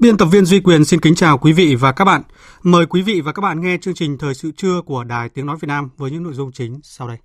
[0.00, 2.22] Biên tập viên Duy Quyền xin kính chào quý vị và các bạn.
[2.62, 5.46] Mời quý vị và các bạn nghe chương trình Thời sự trưa của Đài Tiếng
[5.46, 7.16] Nói Việt Nam với những nội dung chính sau đây.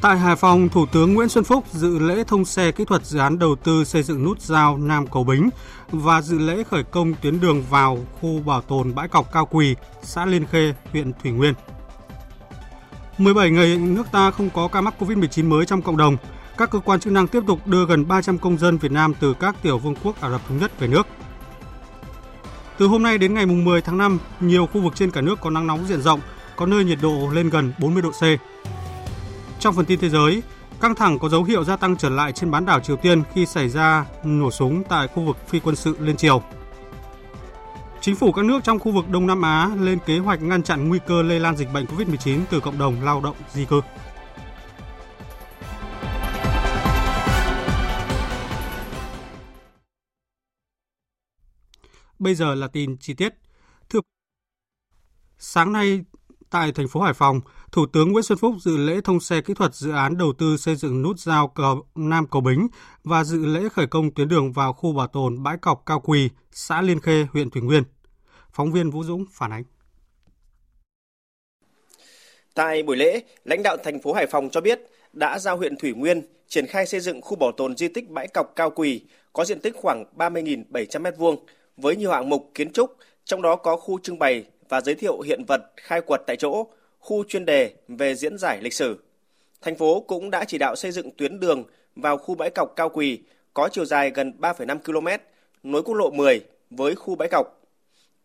[0.00, 3.18] Tại Hải Phòng, Thủ tướng Nguyễn Xuân Phúc dự lễ thông xe kỹ thuật dự
[3.18, 5.50] án đầu tư xây dựng nút giao Nam Cầu Bính
[5.90, 9.74] và dự lễ khởi công tuyến đường vào khu bảo tồn bãi cọc Cao Quỳ,
[10.02, 11.54] xã Liên Khê, huyện Thủy Nguyên.
[13.18, 16.16] 17 ngày nước ta không có ca mắc COVID-19 mới trong cộng đồng.
[16.56, 19.34] Các cơ quan chức năng tiếp tục đưa gần 300 công dân Việt Nam từ
[19.34, 21.06] các tiểu vương quốc Ả Rập Thống Nhất về nước.
[22.78, 25.50] Từ hôm nay đến ngày 10 tháng 5, nhiều khu vực trên cả nước có
[25.50, 26.20] nắng nóng diện rộng,
[26.56, 28.22] có nơi nhiệt độ lên gần 40 độ C.
[29.60, 30.42] Trong phần tin thế giới,
[30.80, 33.46] căng thẳng có dấu hiệu gia tăng trở lại trên bán đảo Triều Tiên khi
[33.46, 36.42] xảy ra nổ súng tại khu vực phi quân sự liên triều.
[38.06, 40.88] Chính phủ các nước trong khu vực Đông Nam Á lên kế hoạch ngăn chặn
[40.88, 43.80] nguy cơ lây lan dịch bệnh COVID-19 từ cộng đồng lao động di cư.
[52.18, 53.34] Bây giờ là tin chi tiết.
[53.88, 54.00] Thưa
[55.38, 56.04] Sáng nay
[56.50, 57.40] tại thành phố Hải Phòng,
[57.72, 60.56] Thủ tướng Nguyễn Xuân Phúc dự lễ thông xe kỹ thuật dự án đầu tư
[60.56, 62.68] xây dựng nút giao cầu Nam Cầu Bính
[63.04, 66.30] và dự lễ khởi công tuyến đường vào khu bảo tồn bãi cọc Cao Quỳ,
[66.50, 67.82] xã Liên Khê, huyện Thủy Nguyên.
[68.56, 69.62] Phóng viên Vũ Dũng phản ánh.
[72.54, 74.80] Tại buổi lễ, lãnh đạo thành phố Hải Phòng cho biết
[75.12, 78.28] đã giao huyện Thủy Nguyên triển khai xây dựng khu bảo tồn di tích bãi
[78.28, 81.36] cọc Cao Quỳ có diện tích khoảng 30.700 m2
[81.76, 85.20] với nhiều hạng mục kiến trúc, trong đó có khu trưng bày và giới thiệu
[85.20, 86.66] hiện vật khai quật tại chỗ,
[86.98, 88.98] khu chuyên đề về diễn giải lịch sử.
[89.62, 91.64] Thành phố cũng đã chỉ đạo xây dựng tuyến đường
[91.96, 93.20] vào khu bãi cọc Cao Quỳ
[93.54, 95.24] có chiều dài gần 3,5 km,
[95.62, 96.40] nối quốc lộ 10
[96.70, 97.65] với khu bãi cọc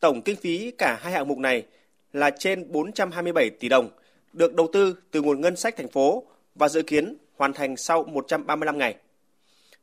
[0.01, 1.65] Tổng kinh phí cả hai hạng mục này
[2.13, 3.89] là trên 427 tỷ đồng,
[4.33, 6.23] được đầu tư từ nguồn ngân sách thành phố
[6.55, 8.95] và dự kiến hoàn thành sau 135 ngày.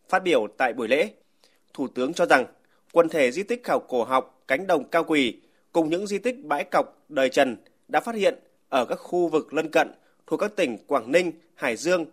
[0.08, 1.10] Phát biểu tại buổi lễ,
[1.74, 2.46] Thủ tướng cho rằng
[2.92, 5.36] quần thể di tích khảo cổ học cánh đồng cao quỳ
[5.72, 7.56] cùng những di tích bãi cọc đời Trần
[7.88, 8.34] đã phát hiện
[8.68, 9.92] ở các khu vực lân cận
[10.26, 12.06] thuộc các tỉnh Quảng Ninh, Hải Dương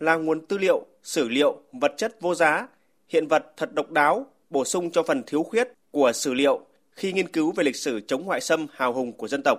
[0.00, 2.68] là nguồn tư liệu, sử liệu, vật chất vô giá,
[3.08, 6.60] hiện vật thật độc đáo, bổ sung cho phần thiếu khuyết của sử liệu
[6.96, 9.58] khi nghiên cứu về lịch sử chống ngoại xâm hào hùng của dân tộc.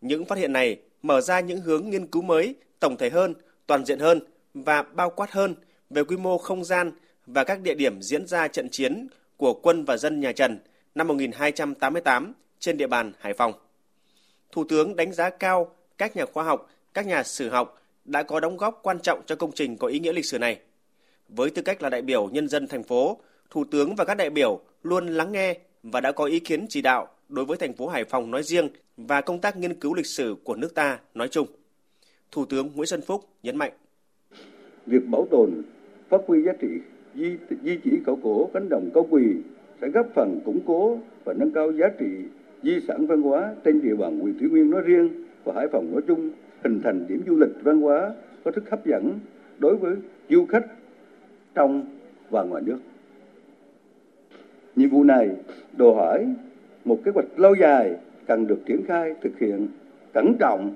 [0.00, 3.34] Những phát hiện này mở ra những hướng nghiên cứu mới, tổng thể hơn,
[3.66, 4.20] toàn diện hơn
[4.54, 5.54] và bao quát hơn
[5.90, 6.92] về quy mô không gian
[7.26, 10.58] và các địa điểm diễn ra trận chiến của quân và dân nhà Trần
[10.94, 13.52] năm 1288 trên địa bàn Hải Phòng.
[14.52, 18.40] Thủ tướng đánh giá cao các nhà khoa học, các nhà sử học đã có
[18.40, 20.58] đóng góp quan trọng cho công trình có ý nghĩa lịch sử này.
[21.28, 24.30] Với tư cách là đại biểu nhân dân thành phố, Thủ tướng và các đại
[24.30, 25.54] biểu luôn lắng nghe
[25.92, 28.68] và đã có ý kiến chỉ đạo đối với thành phố Hải Phòng nói riêng
[28.96, 31.46] và công tác nghiên cứu lịch sử của nước ta nói chung.
[32.30, 33.72] Thủ tướng Nguyễn Xuân Phúc nhấn mạnh.
[34.86, 35.62] Việc bảo tồn,
[36.08, 36.68] phát huy giá trị
[37.14, 39.22] di, di chỉ khảo cổ cánh đồng cao quỳ
[39.80, 42.06] sẽ góp phần củng cố và nâng cao giá trị
[42.62, 45.92] di sản văn hóa trên địa bàn huyện Thủy Nguyên nói riêng và Hải Phòng
[45.92, 46.30] nói chung,
[46.64, 48.14] hình thành điểm du lịch văn hóa
[48.44, 49.18] có sức hấp dẫn
[49.58, 49.96] đối với
[50.30, 50.66] du khách
[51.54, 51.84] trong
[52.30, 52.78] và ngoài nước.
[54.76, 55.30] Nhiệm vụ này
[55.76, 56.34] đòi hỏi
[56.84, 57.96] một kế hoạch lâu dài
[58.26, 59.68] cần được triển khai thực hiện
[60.12, 60.74] cẩn trọng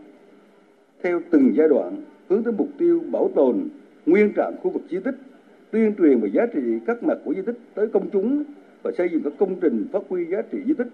[1.03, 1.97] theo từng giai đoạn
[2.29, 3.69] hướng tới mục tiêu bảo tồn
[4.07, 5.17] nguyên trạng khu vực di tích,
[5.71, 8.45] tuyên truyền về giá trị các mặt của di tích tới công chúng
[8.83, 10.89] và xây dựng các công trình phát huy giá trị di tích.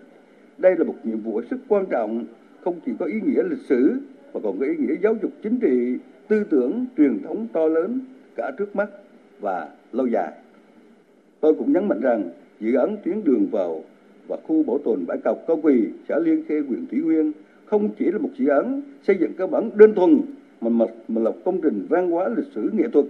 [0.59, 2.25] Đây là một nhiệm vụ rất quan trọng,
[2.65, 3.99] không chỉ có ý nghĩa lịch sử
[4.35, 5.99] mà còn có ý nghĩa giáo dục chính trị,
[6.29, 8.01] tư tưởng, truyền thống to lớn
[8.37, 8.89] cả trước mắt
[9.41, 10.33] và lâu dài.
[11.41, 12.31] Tôi cũng nhấn mạnh rằng
[12.61, 13.83] dự án tuyến đường vào
[14.29, 17.33] và khu bảo tồn bãi cọc Cao Quỳ, xã Liên Khê, huyện Thủy Nguyên
[17.65, 20.21] không chỉ là một dự án xây dựng cơ bản đơn thuần
[20.61, 23.07] mà, mà, mà là công trình văn hóa lịch sử nghệ thuật.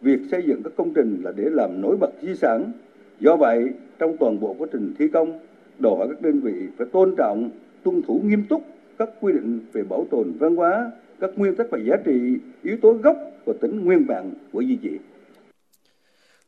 [0.00, 2.72] Việc xây dựng các công trình là để làm nổi bật di sản.
[3.20, 5.38] Do vậy, trong toàn bộ quá trình thi công,
[5.78, 7.50] đòi hỏi các đơn vị phải tôn trọng,
[7.82, 8.62] tuân thủ nghiêm túc
[8.98, 10.90] các quy định về bảo tồn văn hóa,
[11.20, 14.78] các nguyên tắc và giá trị, yếu tố gốc và tính nguyên bản của di
[14.82, 14.98] chỉ.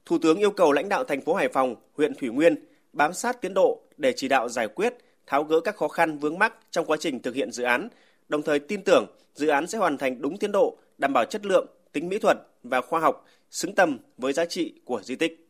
[0.06, 2.54] Thủ tướng yêu cầu lãnh đạo thành phố Hải Phòng, huyện Thủy Nguyên
[2.92, 4.94] bám sát tiến độ để chỉ đạo giải quyết,
[5.26, 7.88] tháo gỡ các khó khăn vướng mắc trong quá trình thực hiện dự án,
[8.28, 11.46] đồng thời tin tưởng dự án sẽ hoàn thành đúng tiến độ, đảm bảo chất
[11.46, 15.48] lượng, tính mỹ thuật và khoa học, xứng tầm với giá trị của di tích.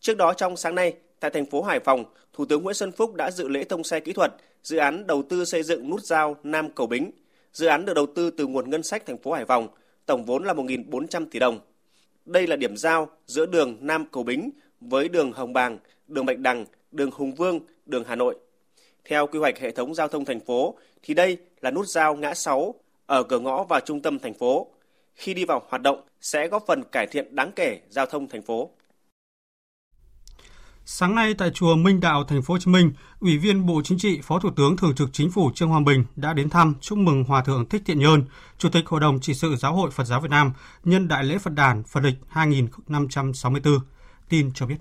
[0.00, 3.14] Trước đó trong sáng nay, tại thành phố Hải Phòng, Thủ tướng Nguyễn Xuân Phúc
[3.14, 4.32] đã dự lễ thông xe kỹ thuật
[4.62, 7.10] dự án đầu tư xây dựng nút giao Nam Cầu Bính.
[7.52, 9.68] Dự án được đầu tư từ nguồn ngân sách thành phố Hải Phòng,
[10.06, 11.60] tổng vốn là 1.400 tỷ đồng.
[12.28, 15.78] Đây là điểm giao giữa đường Nam Cầu Bính với đường Hồng Bàng,
[16.08, 18.36] đường Bạch Đằng, đường Hùng Vương, đường Hà Nội.
[19.04, 22.34] Theo quy hoạch hệ thống giao thông thành phố, thì đây là nút giao ngã
[22.34, 22.74] 6
[23.06, 24.66] ở cửa ngõ vào trung tâm thành phố.
[25.14, 28.42] Khi đi vào hoạt động sẽ góp phần cải thiện đáng kể giao thông thành
[28.42, 28.70] phố.
[30.90, 33.98] Sáng nay tại chùa Minh Đạo, thành phố Hồ Chí Minh, Ủy viên Bộ Chính
[33.98, 36.98] trị, Phó Thủ tướng Thường trực Chính phủ Trương Hòa Bình đã đến thăm chúc
[36.98, 38.24] mừng Hòa thượng Thích Thiện Nhơn,
[38.58, 40.52] Chủ tịch Hội đồng trị sự Giáo hội Phật giáo Việt Nam
[40.84, 43.78] nhân Đại lễ Phật đản Phật lịch 2564.
[44.28, 44.76] Tin cho biết.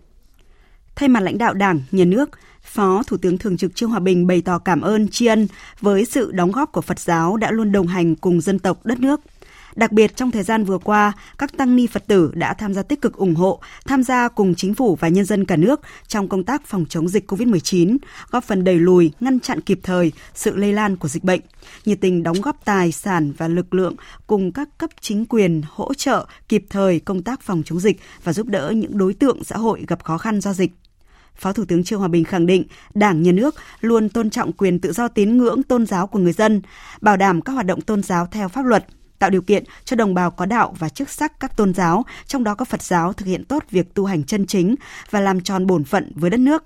[0.96, 2.30] Thay mặt lãnh đạo Đảng, Nhà nước,
[2.64, 5.48] Phó Thủ tướng Thường trực Trương Hòa Bình bày tỏ cảm ơn tri ân
[5.82, 9.00] với sự đóng góp của Phật giáo đã luôn đồng hành cùng dân tộc đất
[9.00, 9.22] nước–
[9.78, 12.84] Đặc biệt trong thời gian vừa qua, các tăng ni Phật tử đã tham gia
[12.84, 16.28] tích cực ủng hộ, tham gia cùng chính phủ và nhân dân cả nước trong
[16.28, 17.98] công tác phòng chống dịch COVID-19,
[18.32, 21.42] góp phần đẩy lùi, ngăn chặn kịp thời sự lây lan của dịch bệnh,
[21.86, 23.96] nhiệt tình đóng góp tài sản và lực lượng
[24.28, 28.34] cùng các cấp chính quyền hỗ trợ kịp thời công tác phòng chống dịch và
[28.34, 30.72] giúp đỡ những đối tượng xã hội gặp khó khăn do dịch.
[31.36, 32.64] Phó Thủ tướng Trương Hòa Bình khẳng định
[32.94, 36.34] Đảng, Nhà nước luôn tôn trọng quyền tự do tín ngưỡng tôn giáo của người
[36.34, 36.62] dân,
[37.02, 38.86] bảo đảm các hoạt động tôn giáo theo pháp luật,
[39.20, 42.44] tạo điều kiện cho đồng bào có đạo và chức sắc các tôn giáo, trong
[42.44, 44.76] đó có Phật giáo thực hiện tốt việc tu hành chân chính
[45.10, 46.64] và làm tròn bổn phận với đất nước.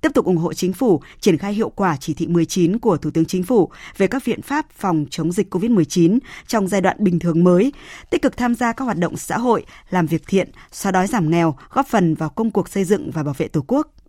[0.00, 3.10] Tiếp tục ủng hộ chính phủ triển khai hiệu quả chỉ thị 19 của Thủ
[3.10, 7.18] tướng Chính phủ về các biện pháp phòng chống dịch COVID-19 trong giai đoạn bình
[7.18, 7.72] thường mới,
[8.10, 11.30] tích cực tham gia các hoạt động xã hội, làm việc thiện, xóa đói giảm
[11.30, 13.99] nghèo, góp phần vào công cuộc xây dựng và bảo vệ Tổ quốc.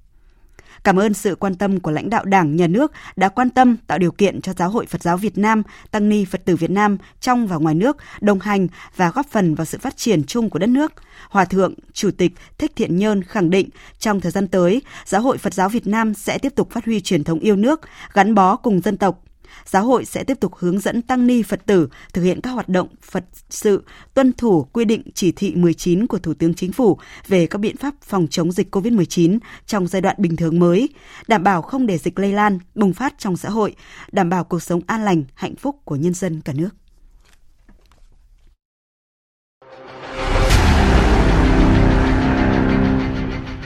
[0.83, 3.97] Cảm ơn sự quan tâm của lãnh đạo Đảng, Nhà nước đã quan tâm tạo
[3.97, 6.97] điều kiện cho Giáo hội Phật giáo Việt Nam, Tăng ni Phật tử Việt Nam
[7.19, 10.59] trong và ngoài nước đồng hành và góp phần vào sự phát triển chung của
[10.59, 10.93] đất nước.
[11.29, 13.69] Hòa thượng, Chủ tịch Thích Thiện Nhơn khẳng định
[13.99, 17.01] trong thời gian tới, Giáo hội Phật giáo Việt Nam sẽ tiếp tục phát huy
[17.01, 17.81] truyền thống yêu nước,
[18.13, 19.23] gắn bó cùng dân tộc,
[19.65, 22.69] giáo hội sẽ tiếp tục hướng dẫn tăng ni Phật tử thực hiện các hoạt
[22.69, 23.83] động Phật sự,
[24.13, 27.77] tuân thủ quy định chỉ thị 19 của Thủ tướng Chính phủ về các biện
[27.77, 30.89] pháp phòng chống dịch COVID-19 trong giai đoạn bình thường mới,
[31.27, 33.75] đảm bảo không để dịch lây lan, bùng phát trong xã hội,
[34.11, 36.69] đảm bảo cuộc sống an lành, hạnh phúc của nhân dân cả nước.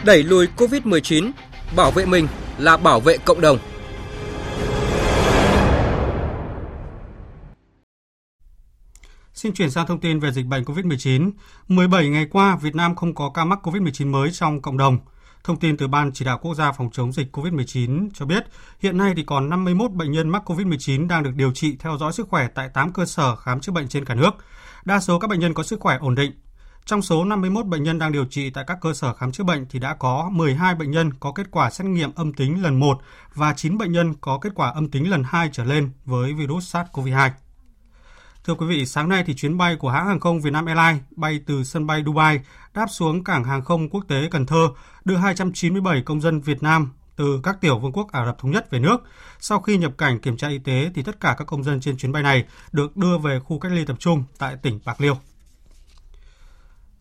[0.05, 1.31] Đẩy lùi COVID-19,
[1.75, 2.27] bảo vệ mình
[2.57, 3.57] là bảo vệ cộng đồng.
[9.35, 11.31] Xin chuyển sang thông tin về dịch bệnh COVID-19.
[11.67, 14.97] 17 ngày qua, Việt Nam không có ca mắc COVID-19 mới trong cộng đồng.
[15.43, 18.45] Thông tin từ Ban Chỉ đạo Quốc gia phòng chống dịch COVID-19 cho biết,
[18.79, 22.13] hiện nay thì còn 51 bệnh nhân mắc COVID-19 đang được điều trị theo dõi
[22.13, 24.31] sức khỏe tại 8 cơ sở khám chữa bệnh trên cả nước.
[24.85, 26.31] Đa số các bệnh nhân có sức khỏe ổn định.
[26.85, 29.65] Trong số 51 bệnh nhân đang điều trị tại các cơ sở khám chữa bệnh
[29.69, 33.01] thì đã có 12 bệnh nhân có kết quả xét nghiệm âm tính lần 1
[33.33, 36.75] và 9 bệnh nhân có kết quả âm tính lần 2 trở lên với virus
[36.75, 37.29] SARS-CoV-2.
[38.47, 41.39] Thưa quý vị, sáng nay thì chuyến bay của hãng hàng không Vietnam Airlines bay
[41.45, 42.39] từ sân bay Dubai
[42.73, 44.69] đáp xuống cảng hàng không quốc tế Cần Thơ,
[45.05, 48.71] đưa 297 công dân Việt Nam từ các tiểu vương quốc Ả Rập Thống Nhất
[48.71, 48.97] về nước.
[49.39, 51.97] Sau khi nhập cảnh kiểm tra y tế thì tất cả các công dân trên
[51.97, 55.17] chuyến bay này được đưa về khu cách ly tập trung tại tỉnh Bạc Liêu.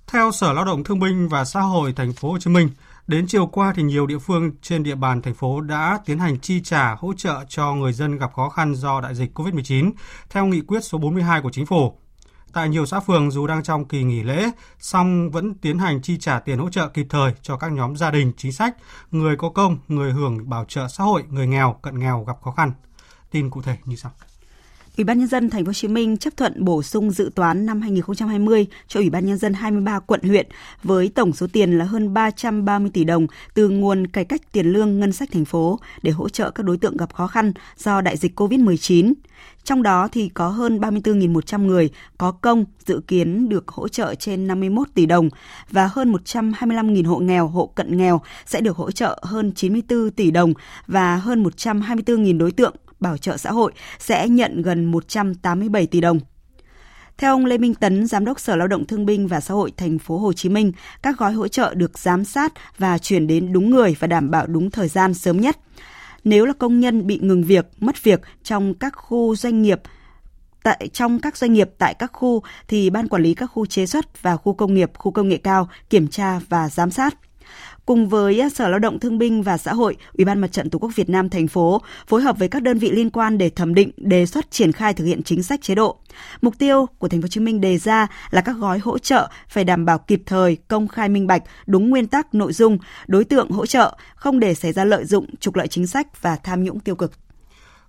[0.07, 2.71] Theo Sở Lao động Thương binh và Xã hội thành phố Hồ Chí Minh,
[3.07, 6.41] Đến chiều qua thì nhiều địa phương trên địa bàn thành phố đã tiến hành
[6.41, 9.93] chi trả hỗ trợ cho người dân gặp khó khăn do đại dịch COVID-19
[10.31, 11.99] theo nghị quyết số 42 của chính phủ.
[12.53, 16.19] Tại nhiều xã phường dù đang trong kỳ nghỉ lễ, song vẫn tiến hành chi
[16.19, 18.77] trả tiền hỗ trợ kịp thời cho các nhóm gia đình chính sách,
[19.11, 22.51] người có công, người hưởng bảo trợ xã hội, người nghèo, cận nghèo gặp khó
[22.51, 22.73] khăn.
[23.31, 24.13] Tin cụ thể như sau.
[24.97, 27.67] Ủy ban nhân dân thành phố Hồ Chí Minh chấp thuận bổ sung dự toán
[27.67, 30.47] năm 2020 cho Ủy ban nhân dân 23 quận huyện
[30.83, 35.01] với tổng số tiền là hơn 330 tỷ đồng từ nguồn cải cách tiền lương
[35.01, 38.17] ngân sách thành phố để hỗ trợ các đối tượng gặp khó khăn do đại
[38.17, 39.13] dịch COVID-19.
[39.65, 44.47] Trong đó thì có hơn 34.100 người có công dự kiến được hỗ trợ trên
[44.47, 45.29] 51 tỷ đồng
[45.71, 50.31] và hơn 125.000 hộ nghèo, hộ cận nghèo sẽ được hỗ trợ hơn 94 tỷ
[50.31, 50.53] đồng
[50.87, 52.75] và hơn 124.000 đối tượng
[53.05, 56.21] bảo trợ xã hội sẽ nhận gần 187 tỷ đồng.
[57.19, 59.73] Theo ông Lê Minh Tấn, Giám đốc Sở Lao động Thương binh và Xã hội
[59.77, 63.53] thành phố Hồ Chí Minh, các gói hỗ trợ được giám sát và chuyển đến
[63.53, 65.59] đúng người và đảm bảo đúng thời gian sớm nhất.
[66.25, 69.81] Nếu là công nhân bị ngừng việc, mất việc trong các khu doanh nghiệp
[70.63, 73.87] tại trong các doanh nghiệp tại các khu thì ban quản lý các khu chế
[73.87, 77.15] xuất và khu công nghiệp, khu công nghệ cao kiểm tra và giám sát.
[77.87, 80.71] Cùng với à, Sở Lao động Thương binh và Xã hội, Ủy ban Mặt trận
[80.71, 83.51] Tổ quốc Việt Nam thành phố phối hợp với các đơn vị liên quan để
[83.51, 85.99] thẩm định, đề xuất triển khai thực hiện chính sách chế độ.
[86.41, 89.29] Mục tiêu của Thành phố Hồ Chí Minh đề ra là các gói hỗ trợ
[89.49, 93.25] phải đảm bảo kịp thời, công khai minh bạch, đúng nguyên tắc, nội dung, đối
[93.25, 96.65] tượng hỗ trợ, không để xảy ra lợi dụng, trục lợi chính sách và tham
[96.65, 97.13] nhũng tiêu cực.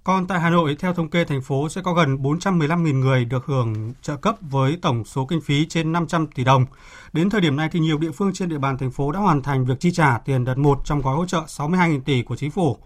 [0.06, 3.46] Còn tại Hà Nội, theo thống kê thành phố sẽ có gần 415.000 người được
[3.46, 6.66] hưởng trợ cấp với tổng số kinh phí trên 500 tỷ đồng.
[7.14, 9.42] Đến thời điểm này thì nhiều địa phương trên địa bàn thành phố đã hoàn
[9.42, 12.52] thành việc chi trả tiền đợt 1 trong gói hỗ trợ 62.000 tỷ của chính
[12.52, 12.78] phủ.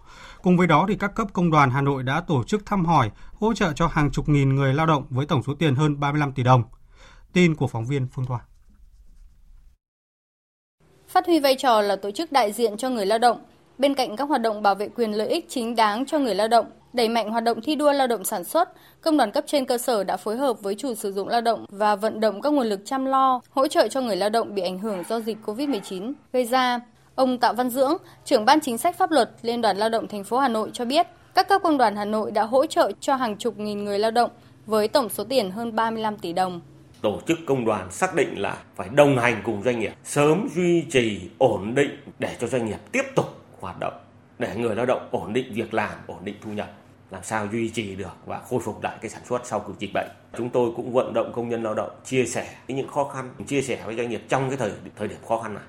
[0.42, 3.10] Cùng với đó thì các cấp công đoàn Hà Nội đã tổ chức thăm hỏi,
[3.40, 6.32] hỗ trợ cho hàng chục nghìn người lao động với tổng số tiền hơn 35
[6.32, 6.62] tỷ đồng.
[7.32, 8.40] Tin của phóng viên Phương Thoa.
[11.08, 13.38] Phát huy vai trò là tổ chức đại diện cho người lao động,
[13.80, 16.48] bên cạnh các hoạt động bảo vệ quyền lợi ích chính đáng cho người lao
[16.48, 18.68] động, Đẩy mạnh hoạt động thi đua lao động sản xuất,
[19.00, 21.66] công đoàn cấp trên cơ sở đã phối hợp với chủ sử dụng lao động
[21.68, 24.62] và vận động các nguồn lực chăm lo, hỗ trợ cho người lao động bị
[24.62, 26.80] ảnh hưởng do dịch COVID-19 gây ra.
[27.14, 30.24] Ông Tạ Văn Dưỡng, trưởng ban chính sách pháp luật Liên đoàn Lao động thành
[30.24, 33.14] phố Hà Nội cho biết, các cấp công đoàn Hà Nội đã hỗ trợ cho
[33.14, 34.30] hàng chục nghìn người lao động
[34.66, 36.60] với tổng số tiền hơn 35 tỷ đồng.
[37.02, 40.82] Tổ chức công đoàn xác định là phải đồng hành cùng doanh nghiệp, sớm duy
[40.90, 44.04] trì ổn định để cho doanh nghiệp tiếp tục hoạt động,
[44.38, 46.76] để người lao động ổn định việc làm, ổn định thu nhập
[47.10, 49.90] làm sao duy trì được và khôi phục lại cái sản xuất sau cuộc dịch
[49.94, 50.10] bệnh.
[50.36, 53.62] Chúng tôi cũng vận động công nhân lao động chia sẻ những khó khăn, chia
[53.62, 55.64] sẻ với doanh nghiệp trong cái thời thời điểm khó khăn này.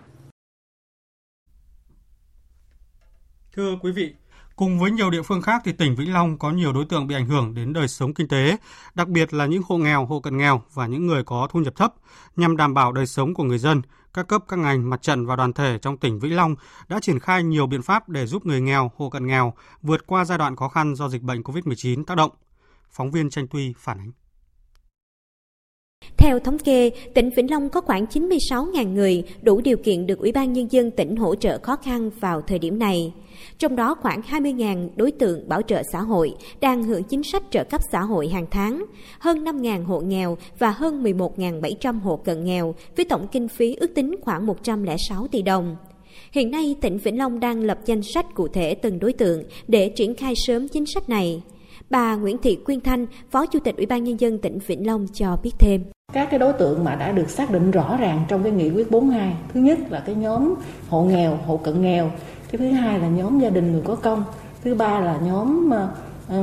[3.52, 4.14] Thưa quý vị,
[4.62, 7.16] Cùng với nhiều địa phương khác thì tỉnh Vĩnh Long có nhiều đối tượng bị
[7.16, 8.58] ảnh hưởng đến đời sống kinh tế,
[8.96, 11.76] đặc biệt là những hộ nghèo, hộ cận nghèo và những người có thu nhập
[11.76, 11.94] thấp.
[12.36, 13.82] Nhằm đảm bảo đời sống của người dân,
[14.14, 16.56] các cấp các ngành, mặt trận và đoàn thể trong tỉnh Vĩnh Long
[16.88, 20.26] đã triển khai nhiều biện pháp để giúp người nghèo, hộ cận nghèo vượt qua
[20.26, 22.32] giai đoạn khó khăn do dịch bệnh COVID-19 tác động.
[22.92, 24.12] Phóng viên Tranh Tuy phản ánh.
[26.22, 30.32] Theo thống kê, tỉnh Vĩnh Long có khoảng 96.000 người đủ điều kiện được Ủy
[30.32, 33.14] ban Nhân dân tỉnh hỗ trợ khó khăn vào thời điểm này.
[33.58, 37.64] Trong đó khoảng 20.000 đối tượng bảo trợ xã hội đang hưởng chính sách trợ
[37.64, 38.86] cấp xã hội hàng tháng,
[39.20, 43.96] hơn 5.000 hộ nghèo và hơn 11.700 hộ cận nghèo với tổng kinh phí ước
[43.96, 45.76] tính khoảng 106 tỷ đồng.
[46.32, 49.90] Hiện nay, tỉnh Vĩnh Long đang lập danh sách cụ thể từng đối tượng để
[49.90, 51.42] triển khai sớm chính sách này.
[51.92, 55.08] Bà Nguyễn Thị Quyên Thanh, Phó Chủ tịch Ủy ban Nhân dân tỉnh Vĩnh Long
[55.14, 55.84] cho biết thêm.
[56.14, 58.92] Các cái đối tượng mà đã được xác định rõ ràng trong cái nghị quyết
[58.92, 60.54] 42, thứ nhất là cái nhóm
[60.90, 62.12] hộ nghèo, hộ cận nghèo,
[62.52, 64.24] cái thứ hai là nhóm gia đình người có công,
[64.64, 65.90] thứ ba là nhóm ờ,
[66.28, 66.42] ờ,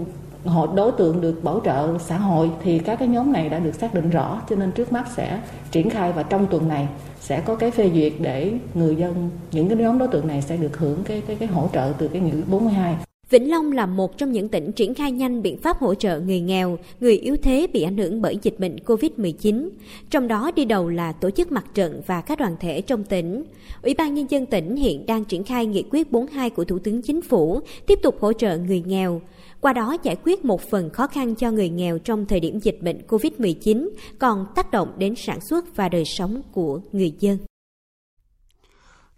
[0.00, 0.06] uh,
[0.44, 3.74] hộ đối tượng được bảo trợ xã hội thì các cái nhóm này đã được
[3.74, 5.40] xác định rõ cho nên trước mắt sẽ
[5.70, 6.88] triển khai và trong tuần này
[7.20, 10.56] sẽ có cái phê duyệt để người dân những cái nhóm đối tượng này sẽ
[10.56, 12.96] được hưởng cái cái cái hỗ trợ từ cái nghị quyết 42.
[13.30, 16.40] Vĩnh Long là một trong những tỉnh triển khai nhanh biện pháp hỗ trợ người
[16.40, 19.68] nghèo, người yếu thế bị ảnh hưởng bởi dịch bệnh COVID-19.
[20.10, 23.44] Trong đó đi đầu là tổ chức mặt trận và các đoàn thể trong tỉnh.
[23.82, 27.02] Ủy ban Nhân dân tỉnh hiện đang triển khai nghị quyết 42 của Thủ tướng
[27.02, 29.20] Chính phủ, tiếp tục hỗ trợ người nghèo.
[29.60, 32.78] Qua đó giải quyết một phần khó khăn cho người nghèo trong thời điểm dịch
[32.82, 37.38] bệnh COVID-19, còn tác động đến sản xuất và đời sống của người dân.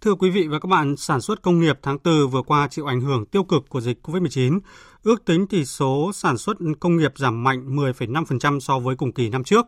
[0.03, 2.85] Thưa quý vị và các bạn, sản xuất công nghiệp tháng 4 vừa qua chịu
[2.85, 4.59] ảnh hưởng tiêu cực của dịch COVID-19.
[5.03, 9.29] Ước tính tỷ số sản xuất công nghiệp giảm mạnh 10,5% so với cùng kỳ
[9.29, 9.65] năm trước.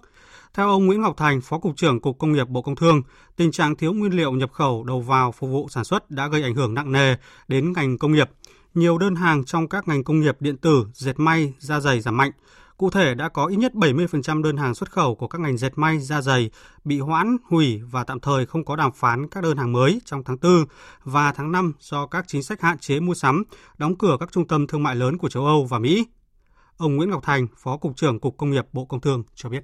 [0.54, 3.02] Theo ông Nguyễn Ngọc Thành, Phó Cục trưởng Cục Công nghiệp Bộ Công Thương,
[3.36, 6.44] tình trạng thiếu nguyên liệu nhập khẩu đầu vào phục vụ sản xuất đã gây
[6.44, 7.16] ảnh hưởng nặng nề
[7.48, 8.30] đến ngành công nghiệp.
[8.74, 12.18] Nhiều đơn hàng trong các ngành công nghiệp điện tử, dệt may, da dày giảm
[12.18, 12.32] mạnh,
[12.78, 15.72] Cụ thể đã có ít nhất 70% đơn hàng xuất khẩu của các ngành dệt
[15.76, 16.50] may, da dày
[16.84, 20.24] bị hoãn, hủy và tạm thời không có đàm phán các đơn hàng mới trong
[20.24, 20.66] tháng 4
[21.04, 23.44] và tháng 5 do các chính sách hạn chế mua sắm,
[23.78, 26.06] đóng cửa các trung tâm thương mại lớn của châu Âu và Mỹ.
[26.78, 29.64] Ông Nguyễn Ngọc Thành, Phó Cục trưởng Cục Công nghiệp Bộ Công Thương cho biết.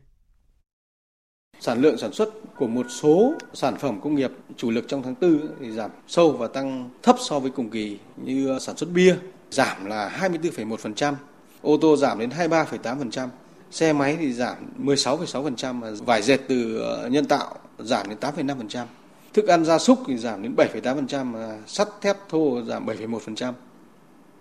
[1.60, 5.16] Sản lượng sản xuất của một số sản phẩm công nghiệp chủ lực trong tháng
[5.22, 9.16] 4 thì giảm sâu và tăng thấp so với cùng kỳ như sản xuất bia
[9.52, 11.14] giảm là 24,1%,
[11.62, 13.28] ô tô giảm đến 23,8%,
[13.72, 18.86] xe máy thì giảm 16,6%, vải dệt từ ờ, nhân tạo giảm đến 8,5%,
[19.34, 23.54] thức ăn gia súc thì giảm đến 7,8%, sắt thép thô giảm 7,1%.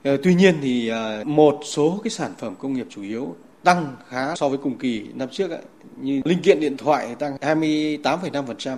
[0.04, 3.34] Ờ, tuy nhiên thì ờ, một số cái sản phẩm công nghiệp chủ yếu
[3.64, 5.62] tăng khá so với cùng kỳ năm trước ấy,
[6.00, 8.76] như linh kiện điện thoại tăng 28,5%.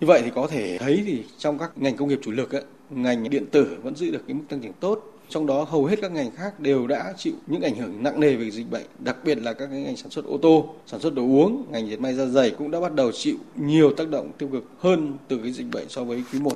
[0.00, 2.62] Như vậy thì có thể thấy thì trong các ngành công nghiệp chủ lực ấy,
[2.90, 5.98] ngành điện tử vẫn giữ được cái mức tăng trưởng tốt trong đó hầu hết
[6.02, 9.16] các ngành khác đều đã chịu những ảnh hưởng nặng nề về dịch bệnh, đặc
[9.24, 12.00] biệt là các cái ngành sản xuất ô tô, sản xuất đồ uống, ngành dệt
[12.00, 15.38] may da dày cũng đã bắt đầu chịu nhiều tác động tiêu cực hơn từ
[15.42, 16.52] cái dịch bệnh so với quý 1.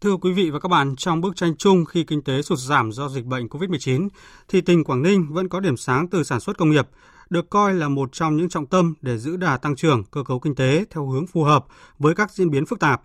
[0.00, 2.92] Thưa quý vị và các bạn, trong bức tranh chung khi kinh tế sụt giảm
[2.92, 4.08] do dịch bệnh COVID-19,
[4.48, 6.88] thì tỉnh Quảng Ninh vẫn có điểm sáng từ sản xuất công nghiệp,
[7.30, 10.40] được coi là một trong những trọng tâm để giữ đà tăng trưởng cơ cấu
[10.40, 11.66] kinh tế theo hướng phù hợp
[11.98, 13.02] với các diễn biến phức tạp.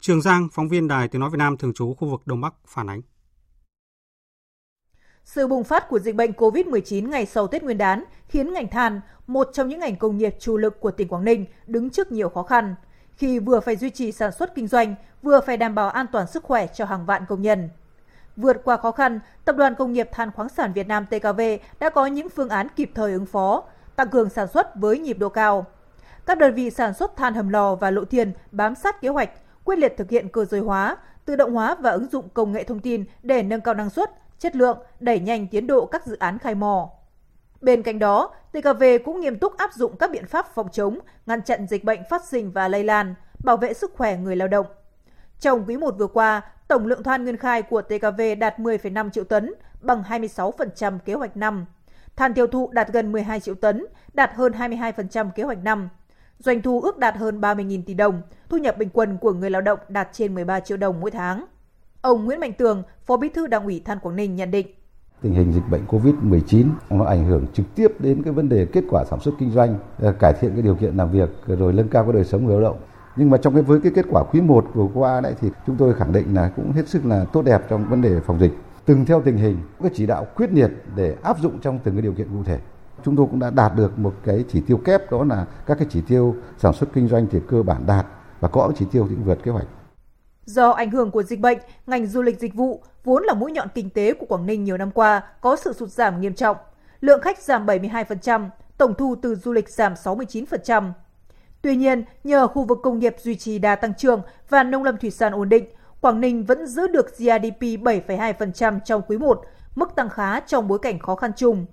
[0.00, 2.54] Trường Giang, phóng viên Đài Tiếng Nói Việt Nam thường trú khu vực Đông Bắc
[2.66, 3.00] phản ánh.
[5.24, 9.00] Sự bùng phát của dịch bệnh COVID-19 ngày sau Tết Nguyên đán khiến ngành than,
[9.26, 12.28] một trong những ngành công nghiệp chủ lực của tỉnh Quảng Ninh, đứng trước nhiều
[12.28, 12.74] khó khăn
[13.16, 16.26] khi vừa phải duy trì sản xuất kinh doanh, vừa phải đảm bảo an toàn
[16.26, 17.68] sức khỏe cho hàng vạn công nhân.
[18.36, 21.40] Vượt qua khó khăn, Tập đoàn Công nghiệp Than khoáng sản Việt Nam TKV
[21.80, 23.64] đã có những phương án kịp thời ứng phó,
[23.96, 25.66] tăng cường sản xuất với nhịp độ cao.
[26.26, 29.30] Các đơn vị sản xuất than hầm lò và lộ thiên bám sát kế hoạch,
[29.64, 32.64] quyết liệt thực hiện cơ giới hóa, tự động hóa và ứng dụng công nghệ
[32.64, 36.16] thông tin để nâng cao năng suất, chất lượng, đẩy nhanh tiến độ các dự
[36.16, 36.90] án khai mò.
[37.60, 41.42] Bên cạnh đó, TKV cũng nghiêm túc áp dụng các biện pháp phòng chống, ngăn
[41.42, 44.66] chặn dịch bệnh phát sinh và lây lan, bảo vệ sức khỏe người lao động.
[45.40, 49.24] Trong quý 1 vừa qua, tổng lượng than nguyên khai của TKV đạt 10,5 triệu
[49.24, 51.66] tấn, bằng 26% kế hoạch năm.
[52.16, 55.88] Than tiêu thụ đạt gần 12 triệu tấn, đạt hơn 22% kế hoạch năm.
[56.38, 59.62] Doanh thu ước đạt hơn 30.000 tỷ đồng, thu nhập bình quân của người lao
[59.62, 61.44] động đạt trên 13 triệu đồng mỗi tháng.
[62.00, 64.66] Ông Nguyễn Mạnh Tường, Phó Bí thư Đảng ủy Than Quảng Ninh nhận định.
[65.22, 68.84] Tình hình dịch bệnh COVID-19 nó ảnh hưởng trực tiếp đến cái vấn đề kết
[68.90, 71.88] quả sản xuất kinh doanh, à, cải thiện cái điều kiện làm việc rồi nâng
[71.88, 72.80] cao cái đời sống người lao động.
[73.16, 75.76] Nhưng mà trong cái với cái kết quả quý 1 vừa qua đấy thì chúng
[75.76, 78.52] tôi khẳng định là cũng hết sức là tốt đẹp trong vấn đề phòng dịch.
[78.84, 82.02] Từng theo tình hình, có chỉ đạo quyết liệt để áp dụng trong từng cái
[82.02, 82.58] điều kiện cụ thể
[83.04, 85.86] chúng tôi cũng đã đạt được một cái chỉ tiêu kép đó là các cái
[85.90, 88.06] chỉ tiêu sản xuất kinh doanh thì cơ bản đạt
[88.40, 89.66] và có chỉ tiêu thì cũng vượt kế hoạch.
[90.44, 93.68] Do ảnh hưởng của dịch bệnh, ngành du lịch dịch vụ vốn là mũi nhọn
[93.74, 96.56] kinh tế của Quảng Ninh nhiều năm qua có sự sụt giảm nghiêm trọng.
[97.00, 98.48] Lượng khách giảm 72%,
[98.78, 100.92] tổng thu từ du lịch giảm 69%.
[101.62, 104.96] Tuy nhiên, nhờ khu vực công nghiệp duy trì đà tăng trưởng và nông lâm
[104.96, 105.64] thủy sản ổn định,
[106.00, 110.78] Quảng Ninh vẫn giữ được GDP 7,2% trong quý 1, mức tăng khá trong bối
[110.78, 111.66] cảnh khó khăn chung.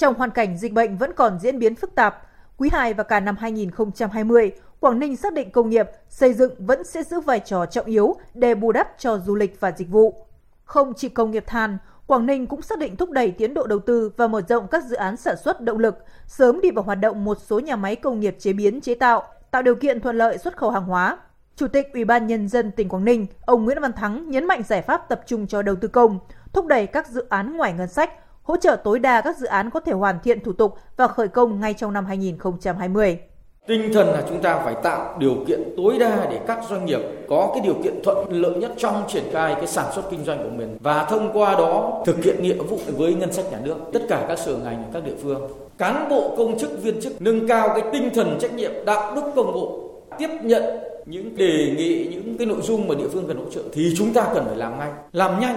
[0.00, 2.22] Trong hoàn cảnh dịch bệnh vẫn còn diễn biến phức tạp,
[2.56, 6.84] quý 2 và cả năm 2020, Quảng Ninh xác định công nghiệp, xây dựng vẫn
[6.84, 10.26] sẽ giữ vai trò trọng yếu để bù đắp cho du lịch và dịch vụ.
[10.64, 13.78] Không chỉ công nghiệp than, Quảng Ninh cũng xác định thúc đẩy tiến độ đầu
[13.78, 17.00] tư và mở rộng các dự án sản xuất động lực, sớm đi vào hoạt
[17.00, 20.16] động một số nhà máy công nghiệp chế biến chế tạo, tạo điều kiện thuận
[20.16, 21.18] lợi xuất khẩu hàng hóa.
[21.56, 24.62] Chủ tịch Ủy ban Nhân dân tỉnh Quảng Ninh, ông Nguyễn Văn Thắng nhấn mạnh
[24.62, 26.18] giải pháp tập trung cho đầu tư công,
[26.52, 28.10] thúc đẩy các dự án ngoài ngân sách,
[28.42, 31.28] hỗ trợ tối đa các dự án có thể hoàn thiện thủ tục và khởi
[31.28, 33.18] công ngay trong năm 2020.
[33.66, 37.00] Tinh thần là chúng ta phải tạo điều kiện tối đa để các doanh nghiệp
[37.28, 40.38] có cái điều kiện thuận lợi nhất trong triển khai cái sản xuất kinh doanh
[40.42, 43.76] của mình và thông qua đó thực hiện nghĩa vụ với ngân sách nhà nước,
[43.92, 45.50] tất cả các sở ngành các địa phương.
[45.78, 49.22] Cán bộ công chức viên chức nâng cao cái tinh thần trách nhiệm đạo đức
[49.36, 50.62] công vụ, tiếp nhận
[51.06, 54.12] những đề nghị những cái nội dung mà địa phương cần hỗ trợ thì chúng
[54.12, 55.56] ta cần phải làm ngay, làm nhanh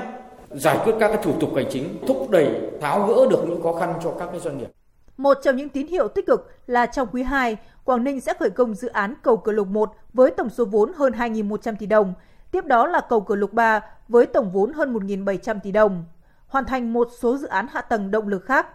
[0.56, 3.74] giải quyết các cái thủ tục hành chính, thúc đẩy tháo gỡ được những khó
[3.74, 4.72] khăn cho các cái doanh nghiệp.
[5.18, 8.50] Một trong những tín hiệu tích cực là trong quý 2, Quảng Ninh sẽ khởi
[8.50, 12.14] công dự án cầu Cửa Lục 1 với tổng số vốn hơn 2.100 tỷ đồng.
[12.52, 16.06] Tiếp đó là cầu Cửa Lục 3 với tổng vốn hơn 1.700 tỷ đồng.
[16.48, 18.68] Hoàn thành một số dự án hạ tầng động lực khác.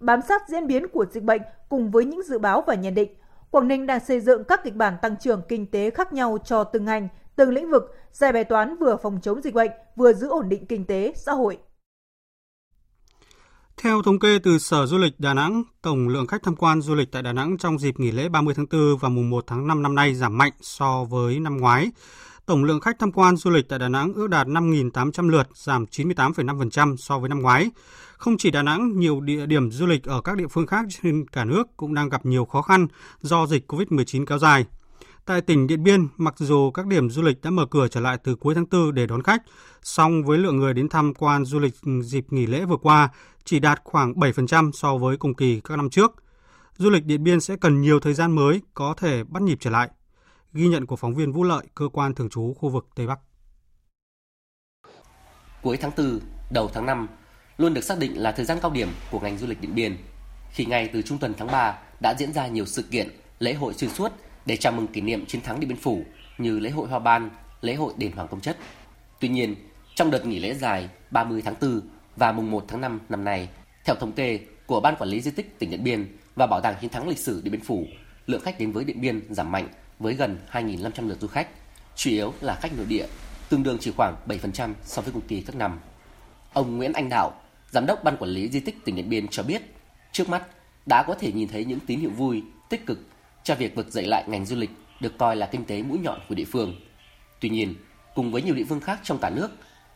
[0.00, 3.14] Bám sát diễn biến của dịch bệnh cùng với những dự báo và nhận định,
[3.50, 6.64] Quảng Ninh đang xây dựng các kịch bản tăng trưởng kinh tế khác nhau cho
[6.64, 10.28] từng ngành, từng lĩnh vực, giải bài toán vừa phòng chống dịch bệnh, vừa giữ
[10.28, 11.58] ổn định kinh tế, xã hội.
[13.76, 16.94] Theo thống kê từ Sở Du lịch Đà Nẵng, tổng lượng khách tham quan du
[16.94, 19.66] lịch tại Đà Nẵng trong dịp nghỉ lễ 30 tháng 4 và mùng 1 tháng
[19.66, 21.90] 5 năm nay giảm mạnh so với năm ngoái.
[22.46, 25.84] Tổng lượng khách tham quan du lịch tại Đà Nẵng ước đạt 5.800 lượt, giảm
[25.84, 27.70] 98,5% so với năm ngoái.
[28.16, 31.26] Không chỉ Đà Nẵng, nhiều địa điểm du lịch ở các địa phương khác trên
[31.26, 32.86] cả nước cũng đang gặp nhiều khó khăn
[33.20, 34.64] do dịch COVID-19 kéo dài.
[35.24, 38.18] Tại tỉnh Điện Biên, mặc dù các điểm du lịch đã mở cửa trở lại
[38.24, 39.42] từ cuối tháng 4 để đón khách,
[39.82, 43.08] song với lượng người đến tham quan du lịch dịp nghỉ lễ vừa qua
[43.44, 46.12] chỉ đạt khoảng 7% so với cùng kỳ các năm trước.
[46.76, 49.70] Du lịch Điện Biên sẽ cần nhiều thời gian mới có thể bắt nhịp trở
[49.70, 49.90] lại.
[50.52, 53.18] Ghi nhận của phóng viên Vũ Lợi, cơ quan thường trú khu vực Tây Bắc.
[55.62, 57.08] Cuối tháng 4, đầu tháng 5
[57.58, 59.96] luôn được xác định là thời gian cao điểm của ngành du lịch Điện Biên.
[60.50, 63.08] Khi ngay từ trung tuần tháng 3 đã diễn ra nhiều sự kiện,
[63.38, 64.12] lễ hội xuyên suốt
[64.46, 66.04] để chào mừng kỷ niệm chiến thắng Điện Biên Phủ
[66.38, 68.56] như lễ hội Hoa Ban, lễ hội đền Hoàng Công Chất.
[69.20, 69.54] Tuy nhiên,
[69.94, 71.80] trong đợt nghỉ lễ dài 30 tháng 4
[72.16, 73.48] và mùng 1 tháng 5 năm nay,
[73.84, 76.74] theo thống kê của Ban Quản lý Di tích tỉnh Điện Biên và Bảo tàng
[76.80, 77.86] Chiến thắng lịch sử Điện Biên Phủ,
[78.26, 81.48] lượng khách đến với Điện Biên giảm mạnh với gần 2.500 lượt du khách.
[81.96, 83.06] chủ yếu là khách nội địa,
[83.48, 85.80] tương đương chỉ khoảng 7% so với cùng kỳ các năm.
[86.52, 87.32] Ông Nguyễn Anh Đạo,
[87.70, 89.62] Giám đốc Ban Quản lý Di tích tỉnh Điện Biên cho biết,
[90.12, 90.42] trước mắt
[90.86, 92.98] đã có thể nhìn thấy những tín hiệu vui, tích cực
[93.44, 96.20] cho việc vực dậy lại ngành du lịch được coi là kinh tế mũi nhọn
[96.28, 96.80] của địa phương.
[97.40, 97.74] Tuy nhiên,
[98.14, 99.48] cùng với nhiều địa phương khác trong cả nước,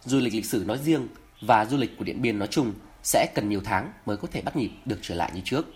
[0.05, 1.09] du lịch lịch sử nói riêng
[1.41, 4.43] và du lịch của Điện Biên nói chung sẽ cần nhiều tháng mới có thể
[4.43, 5.67] bắt nhịp được trở lại như trước.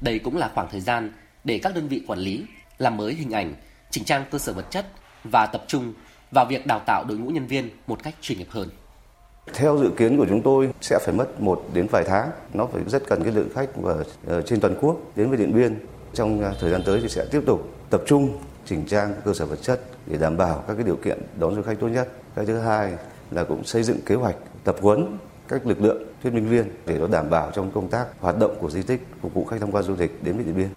[0.00, 1.12] Đây cũng là khoảng thời gian
[1.44, 2.44] để các đơn vị quản lý
[2.78, 3.54] làm mới hình ảnh,
[3.90, 4.86] chỉnh trang cơ sở vật chất
[5.24, 5.94] và tập trung
[6.30, 8.68] vào việc đào tạo đội ngũ nhân viên một cách chuyên nghiệp hơn.
[9.54, 12.30] Theo dự kiến của chúng tôi sẽ phải mất một đến vài tháng.
[12.54, 13.94] Nó phải rất cần cái lượng khách và
[14.26, 15.78] ờ, trên toàn quốc đến với Điện Biên.
[16.14, 19.46] Trong à, thời gian tới thì sẽ tiếp tục tập trung chỉnh trang cơ sở
[19.46, 22.08] vật chất để đảm bảo các cái điều kiện đón du khách tốt nhất.
[22.34, 22.92] Cái thứ hai
[23.30, 26.98] là cũng xây dựng kế hoạch tập huấn các lực lượng thuyết minh viên để
[26.98, 29.72] nó đảm bảo trong công tác hoạt động của di tích phục vụ khách tham
[29.72, 30.68] quan du lịch đến với Điện Biên.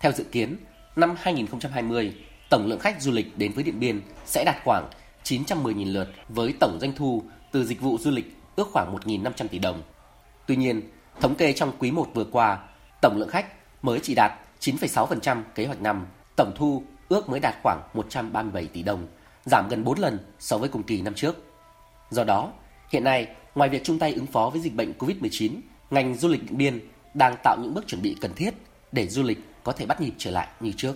[0.00, 0.56] Theo dự kiến,
[0.96, 2.14] năm 2020,
[2.50, 4.88] tổng lượng khách du lịch đến với Điện Biên sẽ đạt khoảng
[5.24, 9.58] 910.000 lượt với tổng doanh thu từ dịch vụ du lịch ước khoảng 1.500 tỷ
[9.58, 9.82] đồng.
[10.46, 10.82] Tuy nhiên,
[11.20, 12.58] thống kê trong quý 1 vừa qua,
[13.02, 13.46] tổng lượng khách
[13.82, 18.82] mới chỉ đạt 9,6% kế hoạch năm, tổng thu ước mới đạt khoảng 137 tỷ
[18.82, 19.06] đồng,
[19.44, 21.36] giảm gần 4 lần so với cùng kỳ năm trước.
[22.10, 22.52] Do đó,
[22.90, 25.50] hiện nay, ngoài việc chung tay ứng phó với dịch bệnh COVID-19,
[25.90, 26.80] ngành du lịch Điện Biên
[27.14, 28.54] đang tạo những bước chuẩn bị cần thiết
[28.92, 30.94] để du lịch có thể bắt nhịp trở lại như trước.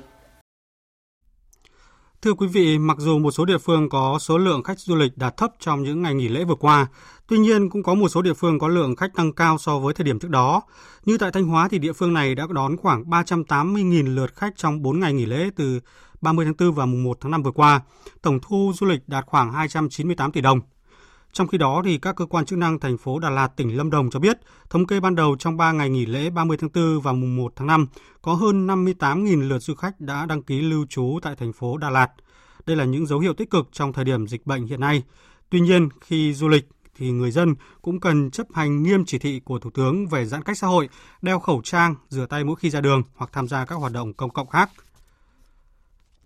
[2.24, 5.18] Thưa quý vị, mặc dù một số địa phương có số lượng khách du lịch
[5.18, 6.86] đạt thấp trong những ngày nghỉ lễ vừa qua,
[7.28, 9.94] tuy nhiên cũng có một số địa phương có lượng khách tăng cao so với
[9.94, 10.62] thời điểm trước đó.
[11.04, 14.82] Như tại Thanh Hóa thì địa phương này đã đón khoảng 380.000 lượt khách trong
[14.82, 15.80] 4 ngày nghỉ lễ từ
[16.20, 17.80] 30 tháng 4 và mùng 1 tháng 5 vừa qua.
[18.22, 20.60] Tổng thu du lịch đạt khoảng 298 tỷ đồng.
[21.34, 23.90] Trong khi đó, thì các cơ quan chức năng thành phố Đà Lạt, tỉnh Lâm
[23.90, 24.38] Đồng cho biết,
[24.70, 27.52] thống kê ban đầu trong 3 ngày nghỉ lễ 30 tháng 4 và mùng 1
[27.56, 27.86] tháng 5,
[28.22, 31.90] có hơn 58.000 lượt du khách đã đăng ký lưu trú tại thành phố Đà
[31.90, 32.10] Lạt.
[32.66, 35.02] Đây là những dấu hiệu tích cực trong thời điểm dịch bệnh hiện nay.
[35.50, 39.40] Tuy nhiên, khi du lịch thì người dân cũng cần chấp hành nghiêm chỉ thị
[39.44, 40.88] của Thủ tướng về giãn cách xã hội,
[41.22, 44.12] đeo khẩu trang, rửa tay mỗi khi ra đường hoặc tham gia các hoạt động
[44.12, 44.70] công cộng khác.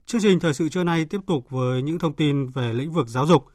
[0.06, 3.08] Chương trình thời sự trưa nay tiếp tục với những thông tin về lĩnh vực
[3.08, 3.46] giáo dục.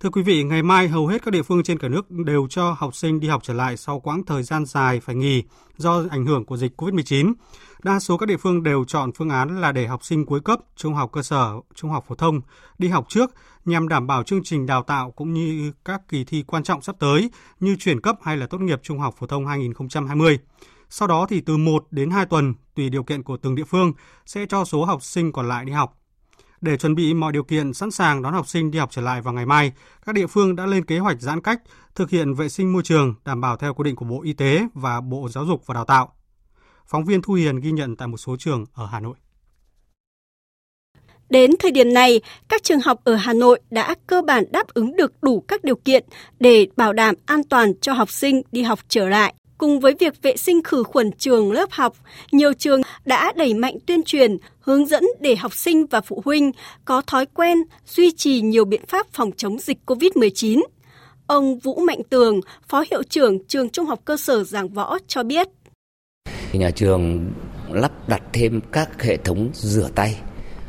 [0.00, 2.76] Thưa quý vị, ngày mai hầu hết các địa phương trên cả nước đều cho
[2.78, 5.42] học sinh đi học trở lại sau quãng thời gian dài phải nghỉ
[5.76, 7.32] do ảnh hưởng của dịch COVID-19.
[7.82, 10.58] Đa số các địa phương đều chọn phương án là để học sinh cuối cấp,
[10.76, 12.40] trung học cơ sở, trung học phổ thông
[12.78, 13.30] đi học trước
[13.64, 16.96] nhằm đảm bảo chương trình đào tạo cũng như các kỳ thi quan trọng sắp
[16.98, 17.30] tới
[17.60, 20.38] như chuyển cấp hay là tốt nghiệp trung học phổ thông 2020.
[20.90, 23.92] Sau đó thì từ 1 đến 2 tuần, tùy điều kiện của từng địa phương,
[24.26, 25.96] sẽ cho số học sinh còn lại đi học.
[26.64, 29.20] Để chuẩn bị mọi điều kiện sẵn sàng đón học sinh đi học trở lại
[29.20, 29.72] vào ngày mai,
[30.06, 31.62] các địa phương đã lên kế hoạch giãn cách,
[31.94, 34.66] thực hiện vệ sinh môi trường đảm bảo theo quy định của Bộ Y tế
[34.74, 36.12] và Bộ Giáo dục và Đào tạo.
[36.86, 39.14] Phóng viên Thu Hiền ghi nhận tại một số trường ở Hà Nội.
[41.28, 44.96] Đến thời điểm này, các trường học ở Hà Nội đã cơ bản đáp ứng
[44.96, 46.04] được đủ các điều kiện
[46.40, 49.34] để bảo đảm an toàn cho học sinh đi học trở lại.
[49.58, 51.96] Cùng với việc vệ sinh khử khuẩn trường lớp học,
[52.32, 56.52] nhiều trường đã đẩy mạnh tuyên truyền, hướng dẫn để học sinh và phụ huynh
[56.84, 60.62] có thói quen duy trì nhiều biện pháp phòng chống dịch COVID-19.
[61.26, 65.22] Ông Vũ Mạnh Tường, Phó Hiệu trưởng Trường Trung học cơ sở Giảng Võ cho
[65.22, 65.48] biết.
[66.52, 67.32] Nhà trường
[67.70, 70.16] lắp đặt thêm các hệ thống rửa tay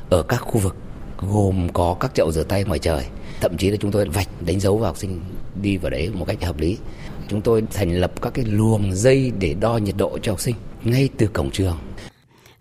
[0.09, 0.75] ở các khu vực
[1.17, 3.05] gồm có các chậu rửa tay ngoài trời.
[3.41, 5.21] Thậm chí là chúng tôi vạch đánh dấu vào học sinh
[5.61, 6.77] đi vào đấy một cách hợp lý.
[7.27, 10.55] Chúng tôi thành lập các cái luồng dây để đo nhiệt độ cho học sinh
[10.83, 11.77] ngay từ cổng trường.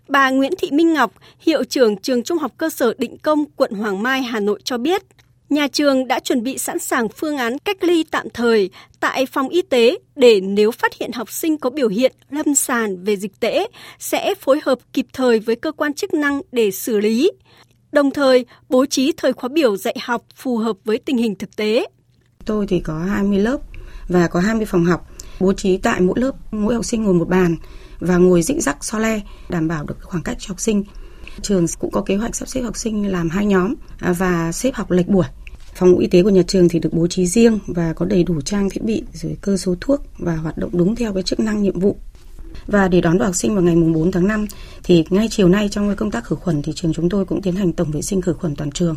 [0.07, 3.71] Bà Nguyễn Thị Minh Ngọc, hiệu trưởng trường Trung học cơ sở Định Công, quận
[3.71, 5.03] Hoàng Mai, Hà Nội cho biết,
[5.49, 9.49] nhà trường đã chuẩn bị sẵn sàng phương án cách ly tạm thời tại phòng
[9.49, 13.39] y tế để nếu phát hiện học sinh có biểu hiện lâm sàng về dịch
[13.39, 13.67] tễ
[13.99, 17.31] sẽ phối hợp kịp thời với cơ quan chức năng để xử lý.
[17.91, 21.55] Đồng thời, bố trí thời khóa biểu dạy học phù hợp với tình hình thực
[21.55, 21.87] tế.
[22.45, 23.57] Tôi thì có 20 lớp
[24.07, 25.07] và có 20 phòng học,
[25.39, 27.55] bố trí tại mỗi lớp mỗi học sinh ngồi một bàn
[27.99, 30.83] và ngồi dĩnh rắc so le đảm bảo được khoảng cách cho học sinh.
[31.41, 34.75] Trường cũng có kế hoạch sắp xếp học sinh làm hai nhóm à, và xếp
[34.75, 35.25] học lệch buổi.
[35.75, 38.41] Phòng y tế của nhà trường thì được bố trí riêng và có đầy đủ
[38.41, 41.63] trang thiết bị rồi cơ số thuốc và hoạt động đúng theo cái chức năng
[41.63, 41.97] nhiệm vụ.
[42.67, 44.45] Và để đón vào học sinh vào ngày 4 tháng 5
[44.83, 47.55] thì ngay chiều nay trong công tác khử khuẩn thì trường chúng tôi cũng tiến
[47.55, 48.95] hành tổng vệ sinh khử khuẩn toàn trường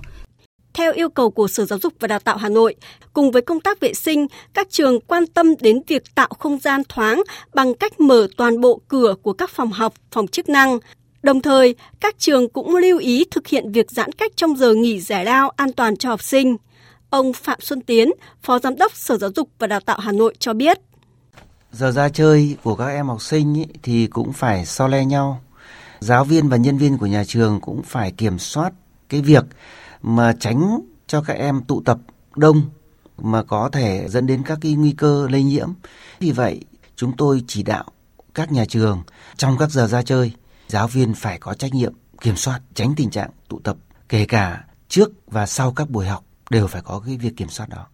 [0.79, 2.75] theo yêu cầu của Sở Giáo dục và Đào tạo Hà Nội,
[3.13, 6.83] cùng với công tác vệ sinh, các trường quan tâm đến việc tạo không gian
[6.89, 7.23] thoáng
[7.55, 10.79] bằng cách mở toàn bộ cửa của các phòng học, phòng chức năng.
[11.23, 15.01] Đồng thời, các trường cũng lưu ý thực hiện việc giãn cách trong giờ nghỉ
[15.01, 16.57] giải lao an toàn cho học sinh.
[17.11, 18.11] Ông Phạm Xuân Tiến,
[18.43, 20.79] Phó Giám đốc Sở Giáo dục và Đào tạo Hà Nội cho biết.
[21.73, 25.41] Giờ ra chơi của các em học sinh ý, thì cũng phải so le nhau.
[26.01, 28.73] Giáo viên và nhân viên của nhà trường cũng phải kiểm soát
[29.09, 29.45] cái việc
[30.03, 31.99] mà tránh cho các em tụ tập
[32.37, 32.63] đông
[33.19, 35.69] mà có thể dẫn đến các cái nguy cơ lây nhiễm.
[36.21, 36.65] Vì vậy,
[36.97, 37.85] chúng tôi chỉ đạo
[38.35, 39.03] các nhà trường
[39.37, 40.33] trong các giờ ra chơi,
[40.69, 43.77] giáo viên phải có trách nhiệm kiểm soát tránh tình trạng tụ tập
[44.09, 47.69] kể cả trước và sau các buổi học đều phải có cái việc kiểm soát
[47.69, 47.87] đó.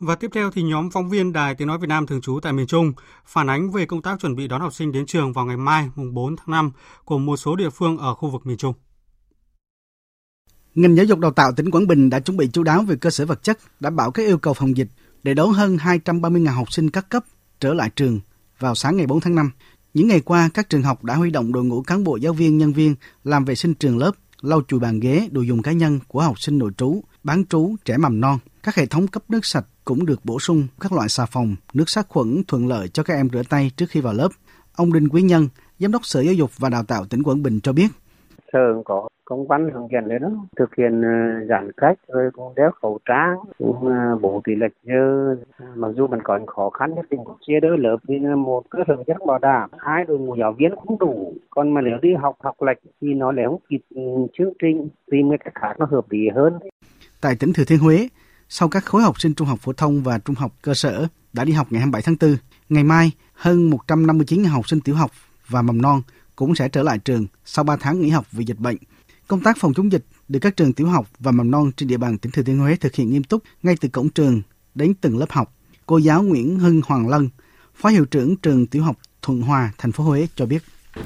[0.00, 2.52] Và tiếp theo thì nhóm phóng viên Đài Tiếng Nói Việt Nam thường trú tại
[2.52, 2.92] miền Trung
[3.26, 5.90] phản ánh về công tác chuẩn bị đón học sinh đến trường vào ngày mai
[5.94, 6.72] mùng 4 tháng 5
[7.04, 8.74] của một số địa phương ở khu vực miền Trung.
[10.76, 13.10] Ngành giáo dục đào tạo tỉnh Quảng Bình đã chuẩn bị chú đáo về cơ
[13.10, 14.88] sở vật chất, đảm bảo các yêu cầu phòng dịch
[15.22, 17.24] để đón hơn 230.000 học sinh các cấp
[17.60, 18.20] trở lại trường
[18.58, 19.50] vào sáng ngày 4 tháng 5.
[19.94, 22.58] Những ngày qua, các trường học đã huy động đội ngũ cán bộ giáo viên,
[22.58, 24.10] nhân viên làm vệ sinh trường lớp,
[24.40, 27.76] lau chùi bàn ghế, đồ dùng cá nhân của học sinh nội trú, bán trú,
[27.84, 28.38] trẻ mầm non.
[28.62, 31.90] Các hệ thống cấp nước sạch cũng được bổ sung các loại xà phòng, nước
[31.90, 34.28] sát khuẩn thuận lợi cho các em rửa tay trước khi vào lớp.
[34.74, 37.60] Ông Đinh Quý Nhân, Giám đốc Sở Giáo dục và Đào tạo tỉnh Quảng Bình
[37.60, 37.88] cho biết.
[38.56, 42.54] Sở có công văn hướng dẫn đấy đó thực hiện ờ, giãn cách rồi cũng
[42.56, 45.36] đeo khẩu trang cũng ờ, bổ bố trí lệch giờ
[45.74, 48.36] mặc dù mình có những khó khăn nhất định cũng chia đỡ lớp vì ờ,
[48.36, 51.80] một cơ sở chất bảo đảm hai đội ngũ giáo viên cũng đủ còn mà
[51.80, 54.02] nếu đi học học lệch thì nó lại không kịp ừ,
[54.38, 56.58] chương trình tìm cái cách khác nó hợp lý hơn
[57.20, 58.08] tại tỉnh Thừa Thiên Huế
[58.48, 61.44] sau các khối học sinh trung học phổ thông và trung học cơ sở đã
[61.44, 62.36] đi học ngày 27 tháng 4.
[62.68, 65.10] Ngày mai, hơn 159 học sinh tiểu học
[65.48, 66.02] và mầm non
[66.36, 68.76] cũng sẽ trở lại trường sau 3 tháng nghỉ học vì dịch bệnh.
[69.28, 71.96] Công tác phòng chống dịch được các trường tiểu học và mầm non trên địa
[71.96, 74.42] bàn tỉnh Thừa Thiên Huế thực hiện nghiêm túc ngay từ cổng trường
[74.74, 75.54] đến từng lớp học.
[75.86, 77.28] Cô giáo Nguyễn Hưng Hoàng Lân,
[77.74, 80.62] Phó hiệu trưởng trường tiểu học Thuận Hòa, thành phố Huế cho biết.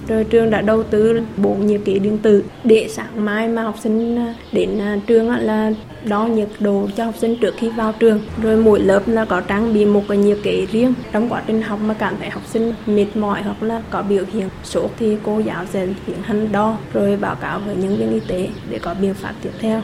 [0.09, 3.77] Rồi trường đã đầu tư bộ nhiệt kế điện tử để sáng mai mà học
[3.83, 5.73] sinh à, đến à, trường là
[6.05, 8.21] đo nhiệt độ cho học sinh trước khi vào trường.
[8.43, 10.95] Rồi mỗi lớp là có trang bị một cái nhiệt kế riêng.
[11.13, 14.25] Trong quá trình học mà cảm thấy học sinh mệt mỏi hoặc là có biểu
[14.33, 18.13] hiện sốt thì cô giáo sẽ tiến hành đo rồi báo cáo với nhân viên
[18.13, 19.83] y tế để có biện pháp tiếp theo.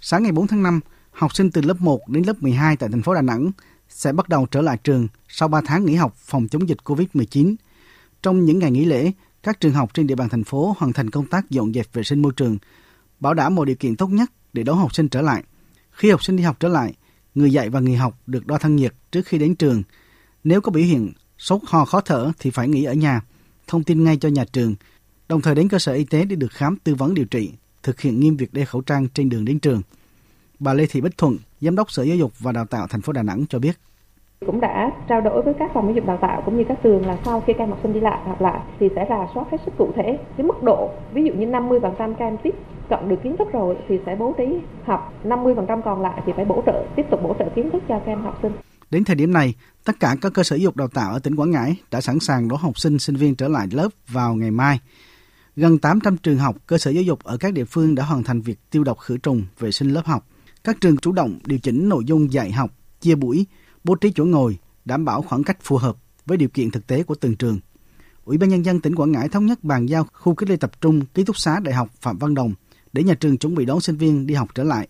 [0.00, 3.02] Sáng ngày 4 tháng 5, học sinh từ lớp 1 đến lớp 12 tại thành
[3.02, 3.50] phố Đà Nẵng
[3.88, 7.54] sẽ bắt đầu trở lại trường sau 3 tháng nghỉ học phòng chống dịch COVID-19
[8.22, 11.10] trong những ngày nghỉ lễ, các trường học trên địa bàn thành phố hoàn thành
[11.10, 12.58] công tác dọn dẹp vệ sinh môi trường,
[13.20, 15.44] bảo đảm mọi điều kiện tốt nhất để đón học sinh trở lại.
[15.90, 16.94] Khi học sinh đi học trở lại,
[17.34, 19.82] người dạy và người học được đo thân nhiệt trước khi đến trường.
[20.44, 23.20] Nếu có biểu hiện sốt ho khó thở thì phải nghỉ ở nhà,
[23.66, 24.74] thông tin ngay cho nhà trường,
[25.28, 27.50] đồng thời đến cơ sở y tế để được khám tư vấn điều trị,
[27.82, 29.82] thực hiện nghiêm việc đeo khẩu trang trên đường đến trường.
[30.58, 33.12] Bà Lê Thị Bích Thuận, Giám đốc Sở Giáo dục và Đào tạo thành phố
[33.12, 33.78] Đà Nẵng cho biết
[34.46, 37.06] cũng đã trao đổi với các phòng giáo dục đào tạo cũng như các trường
[37.06, 39.46] là sau khi các em học sinh đi lại học lại thì sẽ rà soát
[39.50, 42.54] hết sức cụ thể cái mức độ ví dụ như 50% các em tiếp
[42.88, 44.44] cận được kiến thức rồi thì sẽ bố trí
[44.84, 47.98] học 50% còn lại thì phải bổ trợ tiếp tục bổ trợ kiến thức cho
[47.98, 48.52] các em học sinh
[48.90, 51.36] Đến thời điểm này, tất cả các cơ sở giáo dục đào tạo ở tỉnh
[51.36, 54.50] Quảng Ngãi đã sẵn sàng đón học sinh, sinh viên trở lại lớp vào ngày
[54.50, 54.80] mai.
[55.56, 58.40] Gần 800 trường học, cơ sở giáo dục ở các địa phương đã hoàn thành
[58.40, 60.26] việc tiêu độc khử trùng, vệ sinh lớp học.
[60.64, 63.46] Các trường chủ động điều chỉnh nội dung dạy học, chia buổi,
[63.84, 67.02] bố trí chỗ ngồi, đảm bảo khoảng cách phù hợp với điều kiện thực tế
[67.02, 67.58] của từng trường.
[68.24, 70.80] Ủy ban nhân dân tỉnh Quảng Ngãi thống nhất bàn giao khu cách ly tập
[70.80, 72.52] trung ký túc xá Đại học Phạm Văn Đồng
[72.92, 74.88] để nhà trường chuẩn bị đón sinh viên đi học trở lại.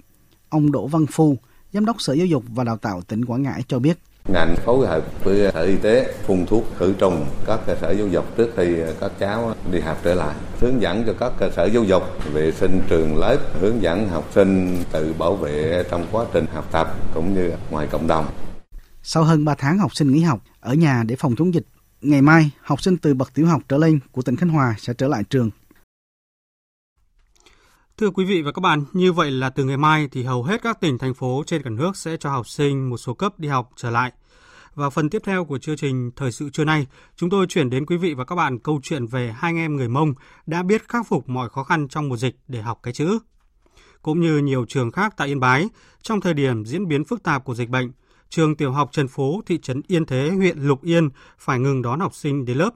[0.49, 1.37] Ông Đỗ Văn Phu,
[1.73, 3.99] Giám đốc Sở Giáo dục và Đào tạo tỉnh Quảng Ngãi cho biết.
[4.29, 8.07] Ngành phối hợp với Sở Y tế phun thuốc khử trùng các cơ sở giáo
[8.07, 10.37] dục trước khi các cháu đi học trở lại.
[10.61, 14.29] Hướng dẫn cho các cơ sở giáo dục vệ sinh trường lớp, hướng dẫn học
[14.35, 18.27] sinh tự bảo vệ trong quá trình học tập cũng như ngoài cộng đồng.
[19.03, 21.67] Sau hơn 3 tháng học sinh nghỉ học ở nhà để phòng chống dịch,
[22.01, 24.95] ngày mai học sinh từ bậc tiểu học trở lên của tỉnh Khánh Hòa sẽ
[24.95, 25.51] trở lại trường.
[27.97, 30.63] Thưa quý vị và các bạn, như vậy là từ ngày mai thì hầu hết
[30.63, 33.49] các tỉnh, thành phố trên cả nước sẽ cho học sinh một số cấp đi
[33.49, 34.13] học trở lại.
[34.75, 36.87] Và phần tiếp theo của chương trình Thời sự trưa nay,
[37.17, 39.77] chúng tôi chuyển đến quý vị và các bạn câu chuyện về hai anh em
[39.77, 40.15] người Mông
[40.47, 43.19] đã biết khắc phục mọi khó khăn trong mùa dịch để học cái chữ.
[44.03, 45.69] Cũng như nhiều trường khác tại Yên Bái,
[46.03, 47.93] trong thời điểm diễn biến phức tạp của dịch bệnh,
[48.31, 52.01] trường tiểu học Trần Phú, thị trấn Yên Thế, huyện Lục Yên phải ngừng đón
[52.01, 52.71] học sinh đến lớp.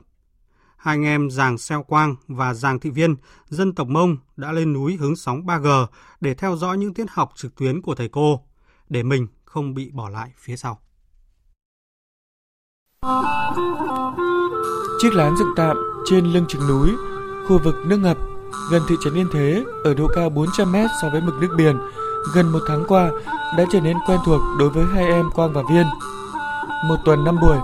[0.77, 3.17] Hai anh em Giàng Xeo Quang và Giàng Thị Viên,
[3.49, 5.87] dân tộc Mông đã lên núi hướng sóng 3G
[6.21, 8.41] để theo dõi những tiết học trực tuyến của thầy cô,
[8.89, 10.81] để mình không bị bỏ lại phía sau.
[14.99, 16.91] Chiếc lán dựng tạm trên lưng chừng núi,
[17.49, 18.19] khu vực nước ngập
[18.71, 21.79] gần thị trấn Yên Thế ở độ cao 400 m so với mực nước biển
[22.35, 23.11] gần một tháng qua
[23.57, 25.87] đã trở nên quen thuộc đối với hai em Quang và Viên.
[26.89, 27.57] Một tuần năm buổi,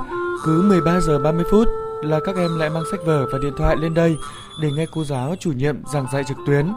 [0.44, 1.68] cứ 13 giờ 30 phút
[2.03, 4.18] là các em lại mang sách vở và điện thoại lên đây
[4.62, 6.73] để nghe cô giáo chủ nhiệm giảng dạy trực tuyến.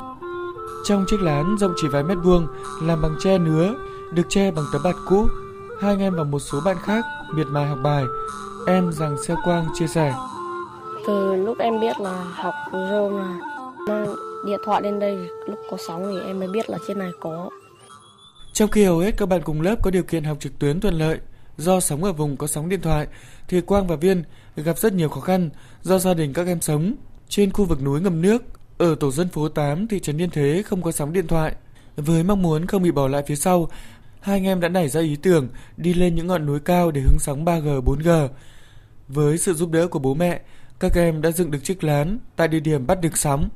[0.84, 2.48] Trong chiếc lán rộng chỉ vài mét vuông
[2.82, 3.74] làm bằng tre nứa,
[4.12, 5.26] được che bằng tấm bạt cũ,
[5.82, 8.04] hai anh em và một số bạn khác miệt mài học bài.
[8.68, 10.14] Em giảng Xeo Quang chia sẻ.
[11.08, 13.40] Từ lúc em biết là học rồi mà
[13.88, 14.16] Mang
[14.46, 17.50] điện thoại lên đây lúc có sóng thì em mới biết là trên này có.
[18.54, 20.94] Trong khi hầu hết các bạn cùng lớp có điều kiện học trực tuyến thuận
[20.94, 21.20] lợi,
[21.58, 23.08] do sống ở vùng có sóng điện thoại,
[23.48, 24.24] thì Quang và Viên
[24.56, 25.50] gặp rất nhiều khó khăn
[25.82, 26.96] do gia đình các em sống
[27.30, 28.44] trên khu vực núi ngầm nước
[28.78, 31.56] ở tổ dân phố 8 thị trấn Yên Thế không có sóng điện thoại.
[31.96, 33.70] Với mong muốn không bị bỏ lại phía sau,
[34.20, 37.02] hai anh em đã nảy ra ý tưởng đi lên những ngọn núi cao để
[37.02, 38.28] hứng sóng 3G, 4G.
[39.08, 40.42] Với sự giúp đỡ của bố mẹ,
[40.80, 43.50] các em đã dựng được chiếc lán tại địa điểm bắt được sóng.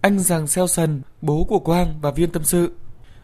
[0.00, 2.72] Anh Giàng Xeo Sần, bố của Quang và Viên tâm sự.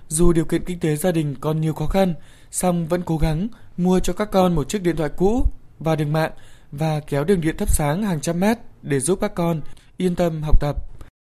[0.08, 2.14] Dù điều kiện kinh tế gia đình còn nhiều khó khăn,
[2.50, 5.46] song vẫn cố gắng mua cho các con một chiếc điện thoại cũ
[5.78, 6.32] và đường mạng
[6.72, 9.60] và kéo đường điện thắp sáng hàng trăm mét để giúp các con
[9.96, 10.76] yên tâm học tập.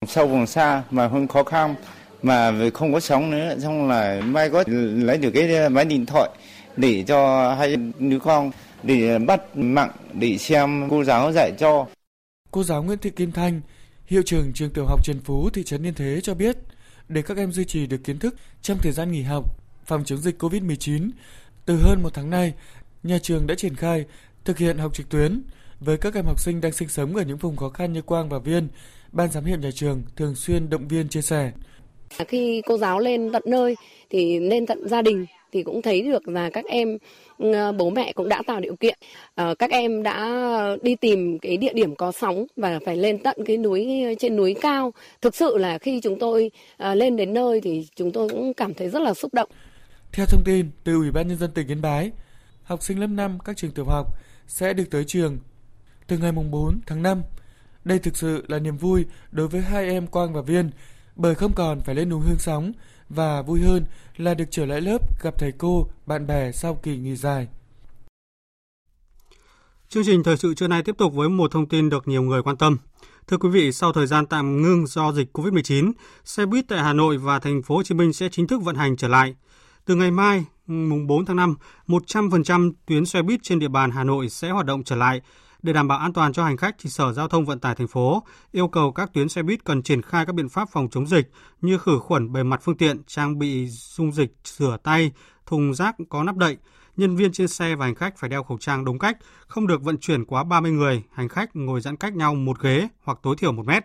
[0.06, 1.74] Sau vùng xa mà hơn khó khăn
[2.22, 6.30] mà không có sóng nữa, xong là mai có lấy được cái máy điện thoại
[6.76, 8.50] để cho hai đứa con
[8.82, 11.86] để bắt mạng để xem cô giáo dạy cho.
[12.50, 13.60] Cô giáo Nguyễn Thị Kim Thanh,
[14.06, 16.56] hiệu trưởng trường tiểu học Trần Phú, thị trấn Yên Thế cho biết,
[17.08, 19.44] để các em duy trì được kiến thức trong thời gian nghỉ học
[19.86, 21.10] phòng chống dịch COVID-19,
[21.66, 22.52] từ hơn một tháng nay,
[23.02, 24.04] nhà trường đã triển khai
[24.44, 25.42] thực hiện học trực tuyến
[25.80, 28.28] với các em học sinh đang sinh sống ở những vùng khó khăn như Quang
[28.28, 28.68] và Viên.
[29.12, 31.52] Ban giám hiệu nhà trường thường xuyên động viên chia sẻ.
[32.28, 33.76] Khi cô giáo lên tận nơi
[34.10, 36.98] thì lên tận gia đình thì cũng thấy được là các em
[37.38, 38.98] Ờ, bố mẹ cũng đã tạo điều kiện.
[39.34, 40.40] Ờ, các em đã
[40.82, 44.56] đi tìm cái địa điểm có sóng và phải lên tận cái núi, trên núi
[44.60, 44.92] cao.
[45.20, 48.74] Thực sự là khi chúng tôi ờ, lên đến nơi thì chúng tôi cũng cảm
[48.74, 49.48] thấy rất là xúc động.
[50.12, 52.10] Theo thông tin từ ủy ban nhân dân tỉnh yên bái,
[52.62, 54.06] học sinh lớp 5 các trường tiểu học
[54.46, 55.38] sẽ được tới trường
[56.06, 57.22] từ ngày mùng 4 tháng 5
[57.84, 60.70] đây thực sự là niềm vui đối với hai em Quang và Viên,
[61.16, 62.72] bởi không còn phải lên núi hương sóng
[63.08, 63.84] và vui hơn
[64.16, 67.48] là được trở lại lớp gặp thầy cô, bạn bè sau kỳ nghỉ dài.
[69.88, 72.42] Chương trình thời sự trưa nay tiếp tục với một thông tin được nhiều người
[72.42, 72.76] quan tâm.
[73.26, 75.92] Thưa quý vị, sau thời gian tạm ngưng do dịch COVID-19,
[76.24, 78.76] xe buýt tại Hà Nội và thành phố Hồ Chí Minh sẽ chính thức vận
[78.76, 79.34] hành trở lại.
[79.84, 84.04] Từ ngày mai, mùng 4 tháng 5, 100% tuyến xe buýt trên địa bàn Hà
[84.04, 85.20] Nội sẽ hoạt động trở lại
[85.62, 87.88] để đảm bảo an toàn cho hành khách, thì Sở Giao thông Vận tải thành
[87.88, 91.06] phố yêu cầu các tuyến xe buýt cần triển khai các biện pháp phòng chống
[91.06, 95.12] dịch như khử khuẩn bề mặt phương tiện, trang bị dung dịch rửa tay,
[95.46, 96.56] thùng rác có nắp đậy.
[96.96, 99.82] Nhân viên trên xe và hành khách phải đeo khẩu trang đúng cách, không được
[99.82, 103.36] vận chuyển quá 30 người, hành khách ngồi giãn cách nhau một ghế hoặc tối
[103.38, 103.84] thiểu một mét.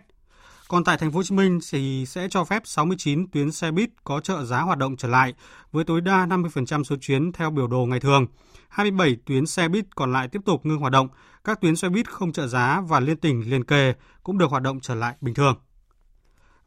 [0.68, 3.90] Còn tại thành phố Hồ Chí Minh thì sẽ cho phép 69 tuyến xe buýt
[4.04, 5.34] có trợ giá hoạt động trở lại
[5.72, 8.26] với tối đa 50% số chuyến theo biểu đồ ngày thường.
[8.74, 11.08] 27 tuyến xe buýt còn lại tiếp tục ngưng hoạt động.
[11.44, 14.62] Các tuyến xe buýt không trợ giá và liên tỉnh, liên kề cũng được hoạt
[14.62, 15.56] động trở lại bình thường.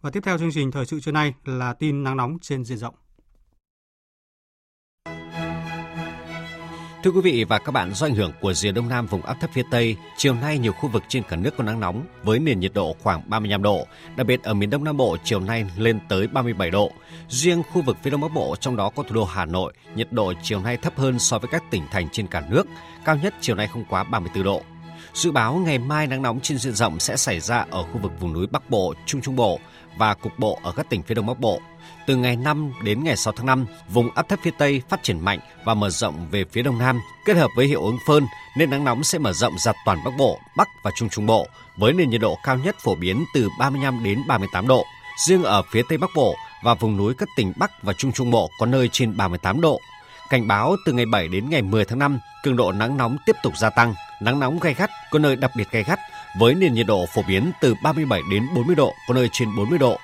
[0.01, 2.77] Và tiếp theo chương trình thời sự trưa nay là tin nắng nóng trên diện
[2.77, 2.95] rộng.
[7.07, 9.33] Thưa quý vị và các bạn, do ảnh hưởng của rìa đông nam vùng áp
[9.41, 12.39] thấp phía Tây, chiều nay nhiều khu vực trên cả nước có nắng nóng với
[12.39, 15.65] nền nhiệt độ khoảng 35 độ, đặc biệt ở miền Đông Nam Bộ chiều nay
[15.77, 16.91] lên tới 37 độ.
[17.29, 20.11] Riêng khu vực phía Đông Bắc Bộ trong đó có thủ đô Hà Nội, nhiệt
[20.11, 22.67] độ chiều nay thấp hơn so với các tỉnh thành trên cả nước,
[23.05, 24.61] cao nhất chiều nay không quá 34 độ.
[25.13, 28.11] Dự báo ngày mai nắng nóng trên diện rộng sẽ xảy ra ở khu vực
[28.19, 29.59] vùng núi Bắc Bộ, Trung Trung Bộ
[29.97, 31.61] và cục bộ ở các tỉnh phía Đông Bắc Bộ.
[32.07, 35.19] Từ ngày 5 đến ngày 6 tháng 5, vùng áp thấp phía Tây phát triển
[35.19, 38.23] mạnh và mở rộng về phía Đông Nam, kết hợp với hiệu ứng phơn
[38.57, 41.47] nên nắng nóng sẽ mở rộng ra toàn Bắc Bộ, Bắc và Trung Trung Bộ
[41.77, 44.85] với nền nhiệt độ cao nhất phổ biến từ 35 đến 38 độ.
[45.25, 48.31] Riêng ở phía Tây Bắc Bộ và vùng núi các tỉnh Bắc và Trung Trung
[48.31, 49.79] Bộ có nơi trên 38 độ.
[50.29, 53.35] Cảnh báo từ ngày 7 đến ngày 10 tháng 5, cường độ nắng nóng tiếp
[53.43, 55.99] tục gia tăng, nắng nóng gay gắt, có nơi đặc biệt gay gắt
[56.39, 59.79] với nền nhiệt độ phổ biến từ 37 đến 40 độ, có nơi trên 40
[59.79, 59.99] độ.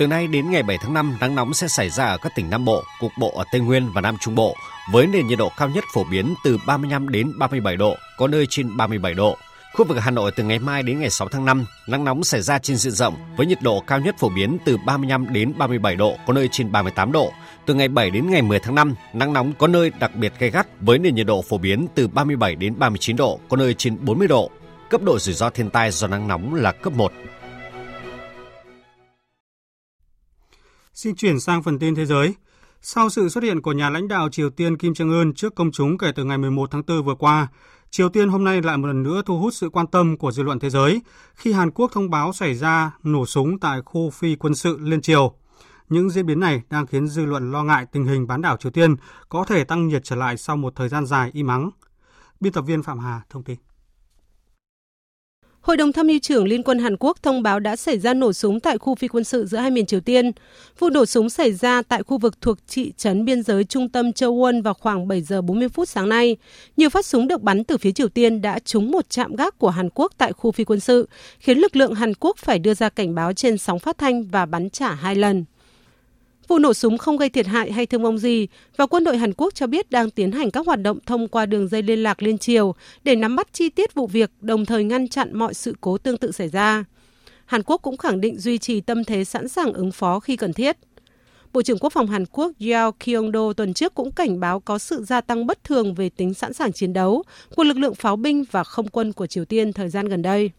[0.00, 2.50] Từ nay đến ngày 7 tháng 5, nắng nóng sẽ xảy ra ở các tỉnh
[2.50, 4.54] Nam Bộ, cục bộ ở Tây Nguyên và Nam Trung Bộ,
[4.92, 8.46] với nền nhiệt độ cao nhất phổ biến từ 35 đến 37 độ, có nơi
[8.50, 9.36] trên 37 độ.
[9.74, 12.42] Khu vực Hà Nội từ ngày mai đến ngày 6 tháng 5, nắng nóng xảy
[12.42, 15.96] ra trên diện rộng với nhiệt độ cao nhất phổ biến từ 35 đến 37
[15.96, 17.32] độ, có nơi trên 38 độ.
[17.66, 20.50] Từ ngày 7 đến ngày 10 tháng 5, nắng nóng có nơi đặc biệt gay
[20.50, 23.96] gắt với nền nhiệt độ phổ biến từ 37 đến 39 độ, có nơi trên
[24.00, 24.50] 40 độ.
[24.90, 27.12] Cấp độ rủi ro thiên tai do nắng nóng là cấp 1.
[31.00, 32.34] Xin chuyển sang phần tin thế giới.
[32.82, 35.72] Sau sự xuất hiện của nhà lãnh đạo Triều Tiên Kim Jong Un trước công
[35.72, 37.48] chúng kể từ ngày 11 tháng 4 vừa qua,
[37.90, 40.42] Triều Tiên hôm nay lại một lần nữa thu hút sự quan tâm của dư
[40.42, 41.02] luận thế giới
[41.34, 45.00] khi Hàn Quốc thông báo xảy ra nổ súng tại khu phi quân sự Liên
[45.00, 45.34] Triều.
[45.88, 48.72] Những diễn biến này đang khiến dư luận lo ngại tình hình bán đảo Triều
[48.72, 48.96] Tiên
[49.28, 51.70] có thể tăng nhiệt trở lại sau một thời gian dài im ắng.
[52.40, 53.69] Biên tập viên Phạm Hà thông tin.
[55.60, 58.32] Hội đồng tham mưu trưởng Liên quân Hàn Quốc thông báo đã xảy ra nổ
[58.32, 60.32] súng tại khu phi quân sự giữa hai miền Triều Tiên.
[60.78, 64.12] Vụ nổ súng xảy ra tại khu vực thuộc thị trấn biên giới trung tâm
[64.12, 66.36] Châu Won vào khoảng 7 giờ 40 phút sáng nay.
[66.76, 69.70] Nhiều phát súng được bắn từ phía Triều Tiên đã trúng một trạm gác của
[69.70, 71.08] Hàn Quốc tại khu phi quân sự,
[71.38, 74.46] khiến lực lượng Hàn Quốc phải đưa ra cảnh báo trên sóng phát thanh và
[74.46, 75.44] bắn trả hai lần.
[76.50, 78.46] Vụ nổ súng không gây thiệt hại hay thương vong gì
[78.76, 81.46] và quân đội Hàn Quốc cho biết đang tiến hành các hoạt động thông qua
[81.46, 82.74] đường dây liên lạc liên triều
[83.04, 86.16] để nắm bắt chi tiết vụ việc, đồng thời ngăn chặn mọi sự cố tương
[86.16, 86.84] tự xảy ra.
[87.46, 90.52] Hàn Quốc cũng khẳng định duy trì tâm thế sẵn sàng ứng phó khi cần
[90.52, 90.76] thiết.
[91.52, 95.04] Bộ trưởng Quốc phòng Hàn Quốc Yeo Kyung-do tuần trước cũng cảnh báo có sự
[95.04, 97.22] gia tăng bất thường về tính sẵn sàng chiến đấu
[97.56, 100.50] của lực lượng pháo binh và không quân của Triều Tiên thời gian gần đây.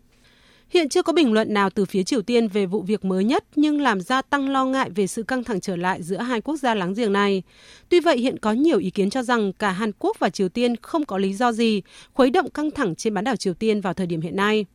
[0.73, 3.43] Hiện chưa có bình luận nào từ phía Triều Tiên về vụ việc mới nhất
[3.55, 6.57] nhưng làm gia tăng lo ngại về sự căng thẳng trở lại giữa hai quốc
[6.57, 7.43] gia láng giềng này.
[7.89, 10.75] Tuy vậy hiện có nhiều ý kiến cho rằng cả Hàn Quốc và Triều Tiên
[10.81, 11.81] không có lý do gì
[12.13, 14.65] khuấy động căng thẳng trên bán đảo Triều Tiên vào thời điểm hiện nay.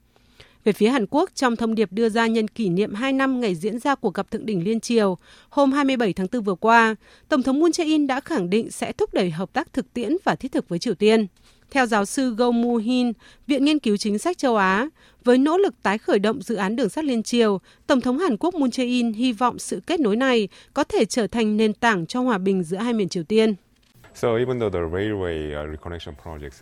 [0.65, 3.55] Về phía Hàn Quốc, trong thông điệp đưa ra nhân kỷ niệm 2 năm ngày
[3.55, 5.19] diễn ra cuộc gặp thượng đỉnh liên triều
[5.49, 6.95] hôm 27 tháng 4 vừa qua,
[7.29, 10.35] Tổng thống Moon Jae-in đã khẳng định sẽ thúc đẩy hợp tác thực tiễn và
[10.35, 11.27] thiết thực với Triều Tiên.
[11.71, 13.13] Theo giáo sư Go Mu Hin,
[13.47, 14.89] Viện Nghiên cứu Chính sách châu Á,
[15.25, 18.37] với nỗ lực tái khởi động dự án đường sắt liên triều, Tổng thống Hàn
[18.37, 22.07] Quốc Moon Jae-in hy vọng sự kết nối này có thể trở thành nền tảng
[22.07, 23.55] cho hòa bình giữa hai miền Triều Tiên.
[24.17, 24.49] Uh,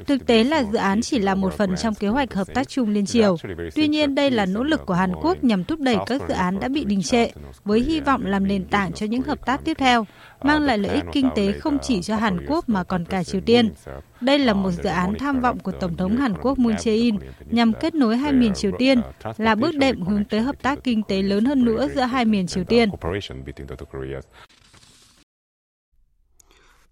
[0.06, 2.90] Thực tế là dự án chỉ là một phần trong kế hoạch hợp tác chung
[2.90, 3.36] liên triều.
[3.74, 6.60] Tuy nhiên, đây là nỗ lực của Hàn Quốc nhằm thúc đẩy các dự án
[6.60, 7.30] đã bị đình trệ,
[7.64, 10.06] với hy vọng làm nền tảng cho những hợp tác tiếp theo,
[10.42, 13.40] mang lại lợi ích kinh tế không chỉ cho Hàn Quốc mà còn cả Triều
[13.40, 13.72] Tiên.
[14.20, 17.18] Đây là một dự án tham vọng của Tổng thống Hàn Quốc Moon Jae-in
[17.50, 19.00] nhằm kết nối hai miền Triều Tiên,
[19.36, 22.46] là bước đệm hướng tới hợp tác kinh tế lớn hơn nữa giữa hai miền
[22.46, 22.90] Triều Tiên.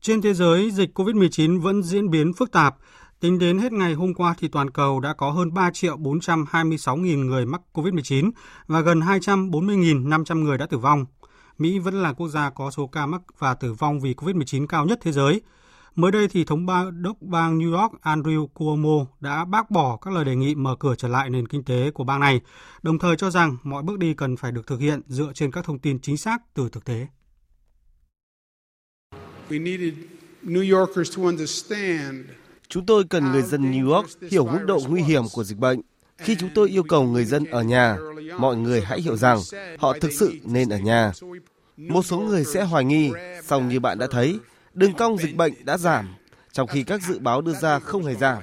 [0.02, 2.76] Trên thế giới, dịch COVID-19 vẫn diễn biến phức tạp.
[3.20, 6.96] Tính đến hết ngày hôm qua thì toàn cầu đã có hơn 3 triệu 426
[6.96, 8.30] nghìn người mắc COVID-19
[8.66, 11.04] và gần 240.500 người đã tử vong.
[11.58, 14.86] Mỹ vẫn là quốc gia có số ca mắc và tử vong vì COVID-19 cao
[14.86, 15.40] nhất thế giới.
[15.94, 20.24] Mới đây thì thống đốc bang New York Andrew Cuomo đã bác bỏ các lời
[20.24, 22.40] đề nghị mở cửa trở lại nền kinh tế của bang này,
[22.82, 25.64] đồng thời cho rằng mọi bước đi cần phải được thực hiện dựa trên các
[25.64, 27.06] thông tin chính xác từ thực tế.
[32.68, 35.80] Chúng tôi cần người dân New York hiểu mức độ nguy hiểm của dịch bệnh.
[36.18, 37.96] Khi chúng tôi yêu cầu người dân ở nhà,
[38.38, 39.38] mọi người hãy hiểu rằng
[39.78, 41.12] họ thực sự nên ở nhà.
[41.76, 43.10] Một số người sẽ hoài nghi,
[43.44, 44.38] song như bạn đã thấy,
[44.74, 46.08] đường cong dịch bệnh đã giảm,
[46.52, 48.38] trong khi các dự báo đưa ra không hề giảm.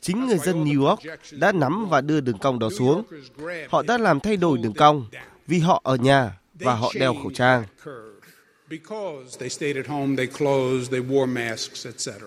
[0.00, 1.00] Chính người dân New York
[1.32, 3.02] đã nắm và đưa đường cong đó xuống.
[3.68, 5.06] Họ đã làm thay đổi đường cong
[5.46, 7.64] vì họ ở nhà và họ đeo khẩu trang
[8.68, 12.24] because they stayed at home, they closed, they wore masks, etc.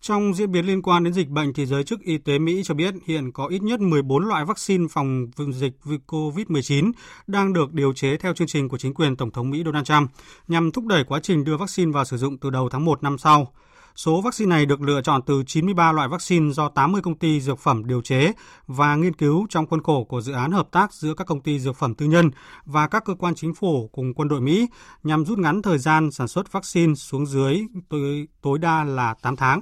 [0.00, 2.74] Trong diễn biến liên quan đến dịch bệnh thì giới chức y tế Mỹ cho
[2.74, 5.72] biết hiện có ít nhất 14 loại vaccine phòng dịch
[6.06, 6.92] COVID-19
[7.26, 10.10] đang được điều chế theo chương trình của chính quyền Tổng thống Mỹ Donald Trump
[10.48, 13.18] nhằm thúc đẩy quá trình đưa vaccine vào sử dụng từ đầu tháng 1 năm
[13.18, 13.52] sau.
[13.96, 17.58] Số vaccine này được lựa chọn từ 93 loại vaccine do 80 công ty dược
[17.58, 18.32] phẩm điều chế
[18.66, 21.58] và nghiên cứu trong khuôn khổ của dự án hợp tác giữa các công ty
[21.58, 22.30] dược phẩm tư nhân
[22.64, 24.66] và các cơ quan chính phủ cùng quân đội Mỹ
[25.02, 29.36] nhằm rút ngắn thời gian sản xuất vaccine xuống dưới tối, tối đa là 8
[29.36, 29.60] tháng.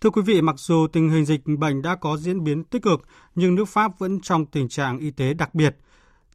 [0.00, 3.02] Thưa quý vị, mặc dù tình hình dịch bệnh đã có diễn biến tích cực,
[3.34, 5.76] nhưng nước Pháp vẫn trong tình trạng y tế đặc biệt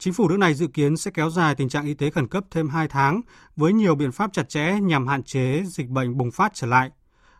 [0.01, 2.43] Chính phủ nước này dự kiến sẽ kéo dài tình trạng y tế khẩn cấp
[2.51, 3.21] thêm 2 tháng
[3.55, 6.91] với nhiều biện pháp chặt chẽ nhằm hạn chế dịch bệnh bùng phát trở lại.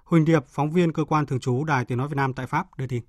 [0.03, 2.78] Huỳnh Điệp, phóng viên cơ quan thường trú Đài Tiếng Nói Việt Nam tại Pháp
[2.78, 3.03] đưa tin.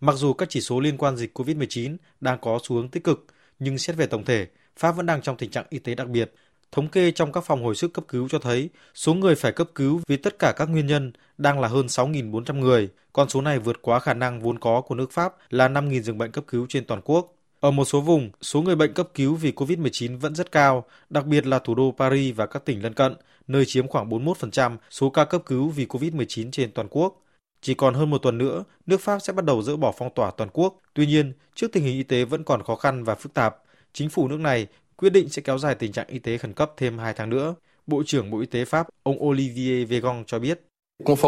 [0.00, 3.26] Mặc dù các chỉ số liên quan dịch COVID-19 đang có xu hướng tích cực,
[3.58, 4.46] nhưng xét về tổng thể,
[4.76, 6.34] Pháp vẫn đang trong tình trạng y tế đặc biệt.
[6.72, 9.68] Thống kê trong các phòng hồi sức cấp cứu cho thấy số người phải cấp
[9.74, 12.88] cứu vì tất cả các nguyên nhân đang là hơn 6.400 người.
[13.12, 16.18] Con số này vượt quá khả năng vốn có của nước Pháp là 5.000 giường
[16.18, 17.35] bệnh cấp cứu trên toàn quốc.
[17.66, 21.26] Ở một số vùng, số người bệnh cấp cứu vì COVID-19 vẫn rất cao, đặc
[21.26, 23.14] biệt là thủ đô Paris và các tỉnh lân cận,
[23.46, 27.22] nơi chiếm khoảng 41% số ca cấp cứu vì COVID-19 trên toàn quốc.
[27.60, 30.30] Chỉ còn hơn một tuần nữa, nước Pháp sẽ bắt đầu dỡ bỏ phong tỏa
[30.30, 30.80] toàn quốc.
[30.94, 33.56] Tuy nhiên, trước tình hình y tế vẫn còn khó khăn và phức tạp,
[33.92, 36.72] chính phủ nước này quyết định sẽ kéo dài tình trạng y tế khẩn cấp
[36.76, 37.54] thêm 2 tháng nữa.
[37.86, 40.60] Bộ trưởng Bộ Y tế Pháp, ông Olivier Véran cho biết.
[41.04, 41.18] Euh,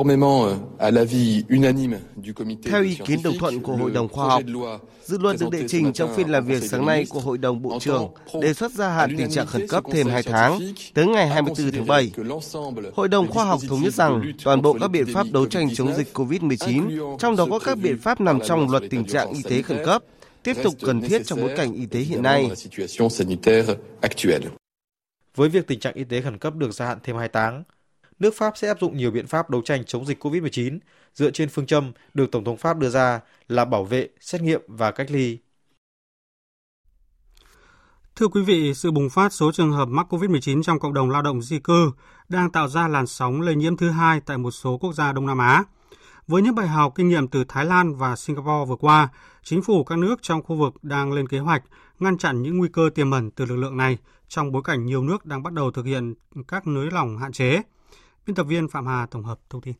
[2.64, 4.42] Theo ý kiến đồng thuận của Hội đồng Khoa học,
[5.04, 7.78] dự luật được đệ trình trong phiên làm việc sáng nay của Hội đồng Bộ
[7.80, 8.08] trưởng
[8.40, 10.60] đề xuất gia hạn tình trạng khẩn cấp thêm 2 tháng,
[10.94, 12.12] tới ngày 24 tháng 7.
[12.94, 15.94] Hội đồng Khoa học thống nhất rằng toàn bộ các biện pháp đấu tranh chống
[15.94, 19.62] dịch COVID-19, trong đó có các biện pháp nằm trong luật tình trạng y tế
[19.62, 20.02] khẩn cấp,
[20.42, 22.50] tiếp tục cần thiết trong bối cảnh y tế hiện nay.
[25.34, 27.64] Với việc tình trạng y tế khẩn cấp được gia hạn thêm 2 tháng,
[28.18, 30.78] nước Pháp sẽ áp dụng nhiều biện pháp đấu tranh chống dịch COVID-19
[31.14, 34.60] dựa trên phương châm được Tổng thống Pháp đưa ra là bảo vệ, xét nghiệm
[34.66, 35.38] và cách ly.
[38.16, 41.22] Thưa quý vị, sự bùng phát số trường hợp mắc COVID-19 trong cộng đồng lao
[41.22, 41.90] động di cư
[42.28, 45.26] đang tạo ra làn sóng lây nhiễm thứ hai tại một số quốc gia Đông
[45.26, 45.64] Nam Á.
[46.26, 49.08] Với những bài học kinh nghiệm từ Thái Lan và Singapore vừa qua,
[49.42, 51.62] chính phủ các nước trong khu vực đang lên kế hoạch
[51.98, 53.98] ngăn chặn những nguy cơ tiềm ẩn từ lực lượng này
[54.28, 56.14] trong bối cảnh nhiều nước đang bắt đầu thực hiện
[56.48, 57.62] các nới lỏng hạn chế.
[58.28, 59.74] Biên tập viên Phạm Hà tổng hợp thông tin.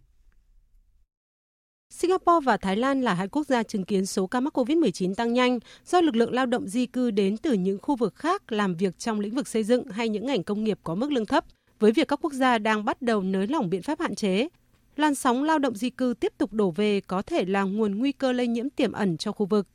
[1.90, 5.32] Singapore và Thái Lan là hai quốc gia chứng kiến số ca mắc COVID-19 tăng
[5.32, 8.74] nhanh do lực lượng lao động di cư đến từ những khu vực khác làm
[8.74, 11.44] việc trong lĩnh vực xây dựng hay những ngành công nghiệp có mức lương thấp.
[11.78, 14.48] Với việc các quốc gia đang bắt đầu nới lỏng biện pháp hạn chế,
[14.96, 18.12] làn sóng lao động di cư tiếp tục đổ về có thể là nguồn nguy
[18.12, 19.66] cơ lây nhiễm tiềm ẩn cho khu vực.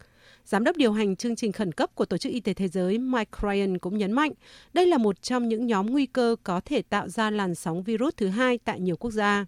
[0.45, 2.97] Giám đốc điều hành chương trình khẩn cấp của Tổ chức Y tế Thế giới
[2.97, 4.31] Mike Ryan cũng nhấn mạnh,
[4.73, 8.13] đây là một trong những nhóm nguy cơ có thể tạo ra làn sóng virus
[8.17, 9.45] thứ hai tại nhiều quốc gia.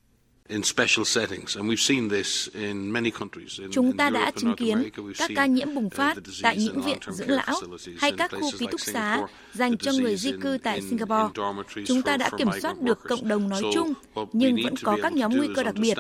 [3.72, 7.62] Chúng ta đã chứng kiến các ca nhiễm bùng phát tại những viện dưỡng lão
[7.98, 9.22] hay các khu ký túc xá
[9.54, 11.42] dành cho người di cư tại Singapore.
[11.86, 13.94] Chúng ta đã kiểm soát được cộng đồng nói chung,
[14.34, 15.98] nhưng vẫn có các nhóm nguy cơ đặc biệt,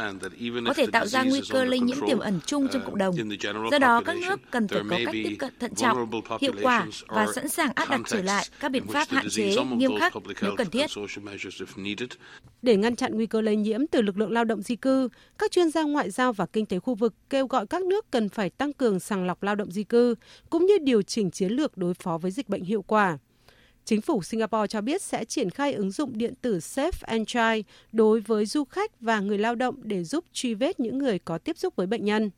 [0.68, 3.16] có thể tạo ra nguy cơ lây nhiễm tiềm ẩn chung trong cộng đồng.
[3.72, 7.28] Do đó, các nước cần phải có cách tiếp cận thận trọng, hiệu quả và
[7.36, 10.70] sẵn sàng áp đặt trở lại các biện pháp hạn chế nghiêm khắc nếu cần
[10.70, 10.90] thiết.
[12.62, 15.52] Để ngăn chặn nguy cơ lây nhiễm từ lực lượng lao động di cư, các
[15.52, 18.50] chuyên gia ngoại giao và kinh tế khu vực kêu gọi các nước cần phải
[18.50, 20.16] tăng cường sàng lọc lao động di cư,
[20.50, 23.18] cũng như điều chỉnh chiến lược đối phó với dịch bệnh hiệu quả.
[23.86, 28.20] Chính phủ Singapore cho biết sẽ triển khai ứng dụng điện tử Safe Entry đối
[28.20, 31.58] với du khách và người lao động để giúp truy vết những người có tiếp
[31.58, 32.32] xúc với bệnh nhân.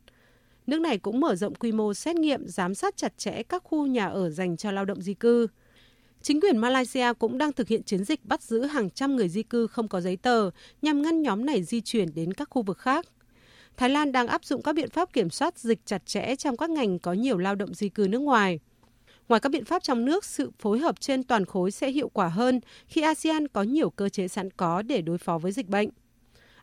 [0.68, 3.86] Nước này cũng mở rộng quy mô xét nghiệm, giám sát chặt chẽ các khu
[3.86, 5.48] nhà ở dành cho lao động di cư.
[6.28, 9.44] Chính quyền Malaysia cũng đang thực hiện chiến dịch bắt giữ hàng trăm người di
[9.44, 10.50] cư không có giấy tờ
[10.82, 13.06] nhằm ngăn nhóm này di chuyển đến các khu vực khác.
[13.78, 16.70] Thái Lan đang áp dụng các biện pháp kiểm soát dịch chặt chẽ trong các
[16.70, 18.60] ngành có nhiều lao động di cư nước ngoài.
[19.30, 22.28] Ngoài các biện pháp trong nước, sự phối hợp trên toàn khối sẽ hiệu quả
[22.28, 25.90] hơn khi ASEAN có nhiều cơ chế sẵn có để đối phó với dịch bệnh.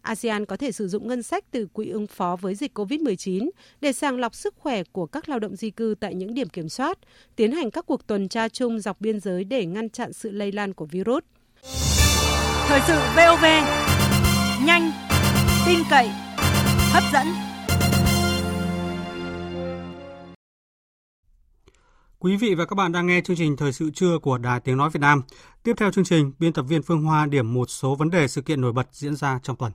[0.05, 3.50] ASEAN có thể sử dụng ngân sách từ quỹ ứng phó với dịch COVID-19
[3.80, 6.68] để sàng lọc sức khỏe của các lao động di cư tại những điểm kiểm
[6.68, 6.98] soát,
[7.36, 10.52] tiến hành các cuộc tuần tra chung dọc biên giới để ngăn chặn sự lây
[10.52, 11.24] lan của virus.
[12.68, 13.44] Thời sự VOV,
[14.66, 14.92] nhanh,
[15.66, 16.09] tin cậy,
[16.92, 17.26] hấp dẫn.
[22.18, 24.76] Quý vị và các bạn đang nghe chương trình Thời sự trưa của Đài Tiếng
[24.76, 25.22] Nói Việt Nam.
[25.62, 28.42] Tiếp theo chương trình, biên tập viên Phương Hoa điểm một số vấn đề sự
[28.42, 29.72] kiện nổi bật diễn ra trong tuần.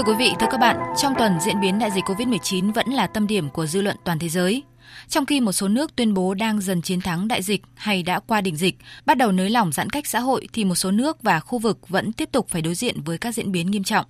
[0.00, 3.06] Thưa quý vị, thưa các bạn, trong tuần diễn biến đại dịch COVID-19 vẫn là
[3.06, 4.62] tâm điểm của dư luận toàn thế giới.
[5.08, 8.20] Trong khi một số nước tuyên bố đang dần chiến thắng đại dịch hay đã
[8.20, 8.76] qua đỉnh dịch,
[9.06, 11.88] bắt đầu nới lỏng giãn cách xã hội thì một số nước và khu vực
[11.88, 14.06] vẫn tiếp tục phải đối diện với các diễn biến nghiêm trọng.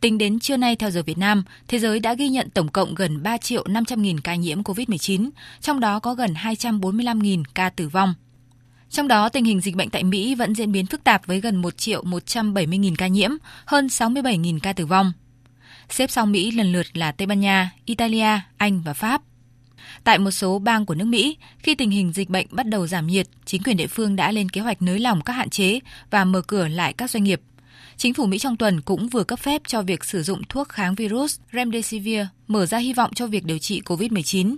[0.00, 2.94] Tính đến trưa nay theo giờ Việt Nam, thế giới đã ghi nhận tổng cộng
[2.94, 5.30] gần 3 triệu 500 nghìn ca nhiễm COVID-19,
[5.60, 8.14] trong đó có gần 245 nghìn ca tử vong.
[8.90, 11.56] Trong đó, tình hình dịch bệnh tại Mỹ vẫn diễn biến phức tạp với gần
[11.56, 13.30] 1 triệu 170 nghìn ca nhiễm,
[13.64, 15.12] hơn 67 nghìn ca tử vong.
[15.90, 19.22] Xếp sau Mỹ lần lượt là Tây Ban Nha, Italia, Anh và Pháp.
[20.04, 23.06] Tại một số bang của nước Mỹ, khi tình hình dịch bệnh bắt đầu giảm
[23.06, 25.78] nhiệt, chính quyền địa phương đã lên kế hoạch nới lỏng các hạn chế
[26.10, 27.40] và mở cửa lại các doanh nghiệp.
[27.96, 30.94] Chính phủ Mỹ trong tuần cũng vừa cấp phép cho việc sử dụng thuốc kháng
[30.94, 34.56] virus Remdesivir, mở ra hy vọng cho việc điều trị COVID-19.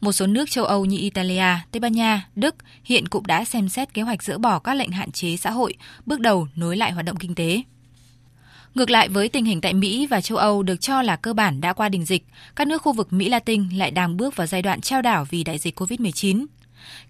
[0.00, 3.68] Một số nước châu Âu như Italia, Tây Ban Nha, Đức hiện cũng đã xem
[3.68, 5.74] xét kế hoạch dỡ bỏ các lệnh hạn chế xã hội,
[6.06, 7.62] bước đầu nối lại hoạt động kinh tế.
[8.74, 11.60] Ngược lại với tình hình tại Mỹ và châu Âu được cho là cơ bản
[11.60, 12.24] đã qua đỉnh dịch,
[12.56, 15.44] các nước khu vực Mỹ Latin lại đang bước vào giai đoạn trao đảo vì
[15.44, 16.46] đại dịch COVID-19.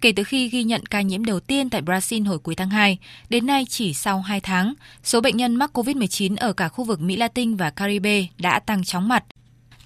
[0.00, 2.98] Kể từ khi ghi nhận ca nhiễm đầu tiên tại Brazil hồi cuối tháng 2,
[3.30, 4.74] đến nay chỉ sau 2 tháng,
[5.04, 8.84] số bệnh nhân mắc COVID-19 ở cả khu vực Mỹ Latin và Caribe đã tăng
[8.84, 9.24] chóng mặt.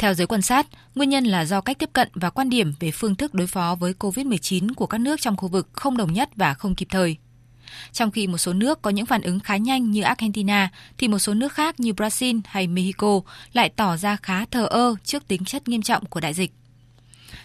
[0.03, 2.91] Theo giới quan sát, nguyên nhân là do cách tiếp cận và quan điểm về
[2.91, 6.29] phương thức đối phó với COVID-19 của các nước trong khu vực không đồng nhất
[6.37, 7.17] và không kịp thời.
[7.93, 11.19] Trong khi một số nước có những phản ứng khá nhanh như Argentina, thì một
[11.19, 13.21] số nước khác như Brazil hay Mexico
[13.53, 16.53] lại tỏ ra khá thờ ơ trước tính chất nghiêm trọng của đại dịch.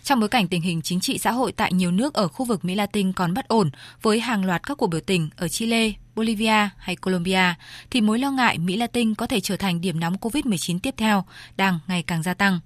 [0.08, 2.66] Trong bối cảnh tình hình chính trị xã hội tại nhiều nước ở khu vực
[2.66, 3.70] Mỹ Latin còn bất ổn
[4.02, 7.54] với hàng loạt các cuộc biểu tình ở Chile, Bolivia hay Colombia,
[7.90, 11.26] thì mối lo ngại Mỹ Latin có thể trở thành điểm nóng COVID-19 tiếp theo
[11.58, 12.60] đang ngày càng gia tăng.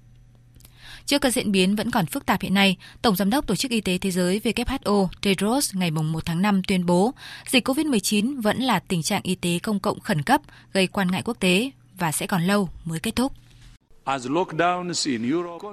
[1.06, 3.70] Trước các diễn biến vẫn còn phức tạp hiện nay, Tổng Giám đốc Tổ chức
[3.70, 7.14] Y tế Thế giới WHO Tedros ngày 1 tháng 5 tuyên bố
[7.46, 10.40] dịch COVID-19 vẫn là tình trạng y tế công cộng khẩn cấp
[10.72, 13.32] gây quan ngại quốc tế và sẽ còn lâu mới kết thúc.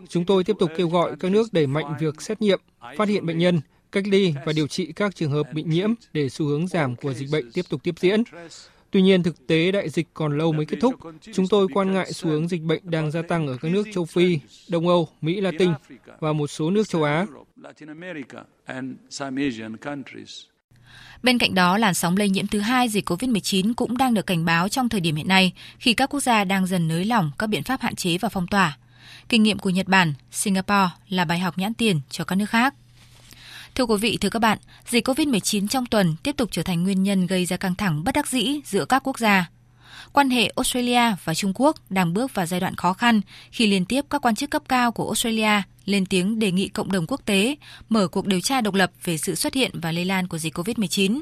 [0.09, 2.59] Chúng tôi tiếp tục kêu gọi các nước đẩy mạnh việc xét nghiệm,
[2.97, 3.61] phát hiện bệnh nhân,
[3.91, 7.13] cách ly và điều trị các trường hợp bị nhiễm để xu hướng giảm của
[7.13, 8.23] dịch bệnh tiếp tục tiếp diễn.
[8.91, 10.95] Tuy nhiên, thực tế đại dịch còn lâu mới kết thúc.
[11.33, 14.05] Chúng tôi quan ngại xu hướng dịch bệnh đang gia tăng ở các nước châu
[14.05, 15.71] Phi, Đông Âu, Mỹ Latin
[16.19, 17.25] và một số nước châu Á.
[21.23, 24.45] Bên cạnh đó, làn sóng lây nhiễm thứ hai dịch COVID-19 cũng đang được cảnh
[24.45, 27.47] báo trong thời điểm hiện nay khi các quốc gia đang dần nới lỏng các
[27.47, 28.77] biện pháp hạn chế và phong tỏa.
[29.29, 32.73] Kinh nghiệm của Nhật Bản, Singapore là bài học nhãn tiền cho các nước khác.
[33.75, 37.03] Thưa quý vị, thưa các bạn, dịch COVID-19 trong tuần tiếp tục trở thành nguyên
[37.03, 39.49] nhân gây ra căng thẳng bất đắc dĩ giữa các quốc gia.
[40.13, 43.21] Quan hệ Australia và Trung Quốc đang bước vào giai đoạn khó khăn
[43.51, 46.91] khi liên tiếp các quan chức cấp cao của Australia lên tiếng đề nghị cộng
[46.91, 47.55] đồng quốc tế
[47.89, 50.57] mở cuộc điều tra độc lập về sự xuất hiện và lây lan của dịch
[50.57, 51.21] COVID-19.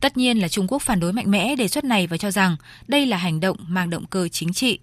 [0.00, 2.56] Tất nhiên là Trung Quốc phản đối mạnh mẽ đề xuất này và cho rằng
[2.88, 4.78] đây là hành động mang động cơ chính trị.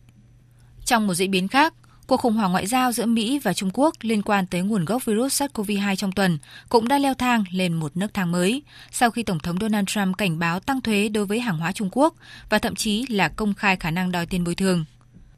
[0.85, 1.73] Trong một diễn biến khác,
[2.09, 5.05] Cuộc khủng hoảng ngoại giao giữa Mỹ và Trung Quốc liên quan tới nguồn gốc
[5.05, 6.37] virus SARS-CoV-2 trong tuần
[6.69, 10.17] cũng đã leo thang lên một nước thang mới sau khi Tổng thống Donald Trump
[10.17, 12.15] cảnh báo tăng thuế đối với hàng hóa Trung Quốc
[12.49, 14.85] và thậm chí là công khai khả năng đòi tiền bồi thường.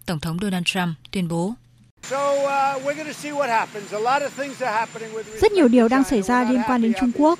[0.06, 1.54] Tổng thống Donald Trump tuyên bố.
[5.42, 7.40] Rất nhiều điều đang xảy ra liên quan đến Trung Quốc.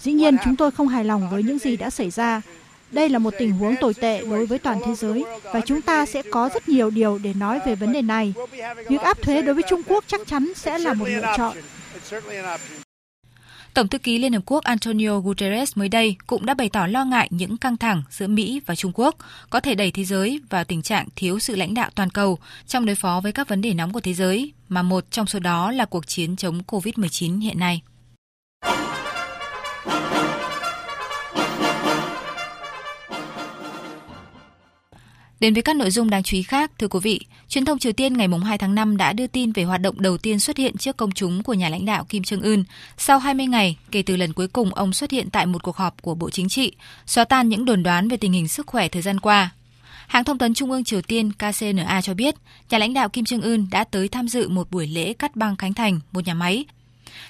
[0.00, 2.42] Dĩ nhiên, chúng tôi không hài lòng với những gì đã xảy ra
[2.92, 6.06] đây là một tình huống tồi tệ đối với toàn thế giới và chúng ta
[6.06, 8.34] sẽ có rất nhiều điều để nói về vấn đề này.
[8.88, 11.56] Việc áp thuế đối với Trung Quốc chắc chắn sẽ là một lựa chọn.
[13.74, 17.04] Tổng thư ký Liên Hợp Quốc Antonio Guterres mới đây cũng đã bày tỏ lo
[17.04, 19.16] ngại những căng thẳng giữa Mỹ và Trung Quốc
[19.50, 22.86] có thể đẩy thế giới vào tình trạng thiếu sự lãnh đạo toàn cầu trong
[22.86, 25.72] đối phó với các vấn đề nóng của thế giới, mà một trong số đó
[25.72, 27.82] là cuộc chiến chống COVID-19 hiện nay.
[35.40, 37.92] Đến với các nội dung đáng chú ý khác, thưa quý vị, truyền thông Triều
[37.92, 40.76] Tiên ngày 2 tháng 5 đã đưa tin về hoạt động đầu tiên xuất hiện
[40.76, 42.64] trước công chúng của nhà lãnh đạo Kim Jong Un
[42.98, 46.02] sau 20 ngày kể từ lần cuối cùng ông xuất hiện tại một cuộc họp
[46.02, 46.72] của Bộ Chính trị,
[47.06, 49.50] xóa tan những đồn đoán về tình hình sức khỏe thời gian qua.
[50.06, 52.34] Hãng thông tấn Trung ương Triều Tiên KCNA cho biết,
[52.70, 55.56] nhà lãnh đạo Kim Jong Un đã tới tham dự một buổi lễ cắt băng
[55.56, 56.64] khánh thành một nhà máy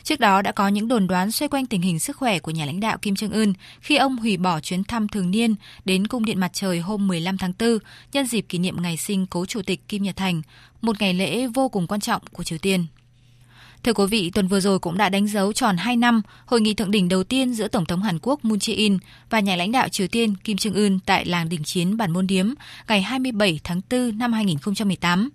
[0.03, 2.65] Trước đó đã có những đồn đoán xoay quanh tình hình sức khỏe của nhà
[2.65, 5.55] lãnh đạo Kim Jong Un khi ông hủy bỏ chuyến thăm thường niên
[5.85, 7.79] đến cung điện mặt trời hôm 15 tháng 4
[8.13, 10.43] nhân dịp kỷ niệm ngày sinh cố chủ tịch Kim Nhật Thành,
[10.83, 12.87] một ngày lễ vô cùng quan trọng của Triều Tiên.
[13.83, 16.75] Thưa quý vị, tuần vừa rồi cũng đã đánh dấu tròn 2 năm hội nghị
[16.75, 18.99] thượng đỉnh đầu tiên giữa Tổng thống Hàn Quốc Moon Jae-in
[19.31, 22.27] và nhà lãnh đạo Triều Tiên Kim Jong Un tại làng đình chiến Bản Môn
[22.27, 22.53] Điếm
[22.89, 25.31] ngày 27 tháng 4 năm 2018.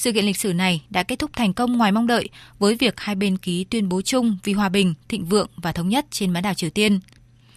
[0.00, 2.28] Sự kiện lịch sử này đã kết thúc thành công ngoài mong đợi
[2.58, 5.88] với việc hai bên ký tuyên bố chung vì hòa bình, thịnh vượng và thống
[5.88, 7.00] nhất trên bán đảo Triều Tiên.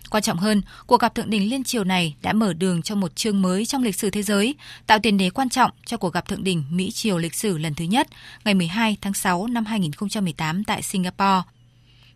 [0.10, 3.16] Quan trọng hơn, cuộc gặp thượng đỉnh liên triều này đã mở đường cho một
[3.16, 4.56] chương mới trong lịch sử thế giới,
[4.88, 7.76] tạo tiền đề quan trọng cho cuộc gặp thượng đỉnh Mỹ triều lịch sử lần
[7.76, 8.08] thứ nhất
[8.46, 11.42] ngày 12 tháng 6 năm 2018 tại Singapore.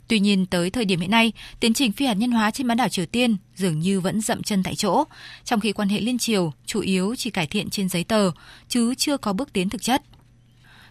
[0.07, 2.77] Tuy nhiên, tới thời điểm hiện nay, tiến trình phi hạt nhân hóa trên bán
[2.77, 5.03] đảo Triều Tiên dường như vẫn dậm chân tại chỗ,
[5.43, 8.31] trong khi quan hệ liên triều chủ yếu chỉ cải thiện trên giấy tờ,
[8.67, 10.01] chứ chưa có bước tiến thực chất.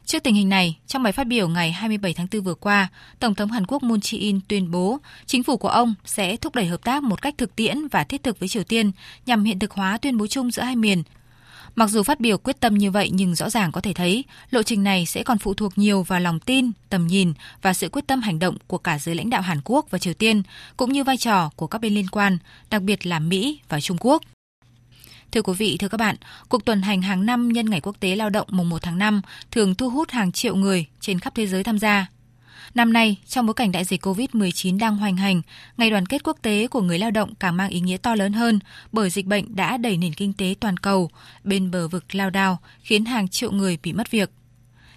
[0.07, 2.89] Trước tình hình này, trong bài phát biểu ngày 27 tháng 4 vừa qua,
[3.19, 6.67] Tổng thống Hàn Quốc Moon Jae-in tuyên bố chính phủ của ông sẽ thúc đẩy
[6.67, 8.93] hợp tác một cách thực tiễn và thiết thực với Triều Tiên
[9.27, 11.03] nhằm hiện thực hóa tuyên bố chung giữa hai miền.
[11.75, 14.63] Mặc dù phát biểu quyết tâm như vậy nhưng rõ ràng có thể thấy lộ
[14.63, 17.33] trình này sẽ còn phụ thuộc nhiều vào lòng tin, tầm nhìn
[17.63, 20.15] và sự quyết tâm hành động của cả giới lãnh đạo Hàn Quốc và Triều
[20.15, 20.43] Tiên,
[20.77, 22.39] cũng như vai trò của các bên liên quan,
[22.71, 24.23] đặc biệt là Mỹ và Trung Quốc.
[25.33, 26.17] Thưa quý vị, thưa các bạn,
[26.49, 29.21] cuộc tuần hành hàng năm nhân ngày quốc tế lao động mùng 1 tháng 5
[29.51, 32.07] thường thu hút hàng triệu người trên khắp thế giới tham gia.
[32.75, 35.43] Năm nay, trong bối cảnh đại dịch COVID-19 đang hoành hành,
[35.77, 38.33] ngày đoàn kết quốc tế của người lao động càng mang ý nghĩa to lớn
[38.33, 38.59] hơn
[38.93, 41.11] bởi dịch bệnh đã đẩy nền kinh tế toàn cầu
[41.45, 44.31] bên bờ vực lao đao, khiến hàng triệu người bị mất việc.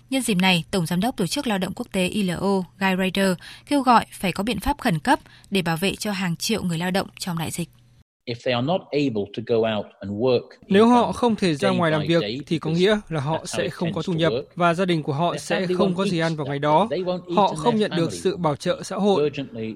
[0.09, 3.37] Nhân dịp này, Tổng Giám đốc Tổ chức Lao động Quốc tế ILO Guy Ryder
[3.67, 5.19] kêu gọi phải có biện pháp khẩn cấp
[5.51, 7.69] để bảo vệ cho hàng triệu người lao động trong đại dịch.
[10.67, 13.93] Nếu họ không thể ra ngoài làm việc thì có nghĩa là họ sẽ không
[13.93, 16.59] có thu nhập và gia đình của họ sẽ không có gì ăn vào ngày
[16.59, 16.89] đó.
[17.35, 19.31] Họ không nhận được sự bảo trợ xã hội.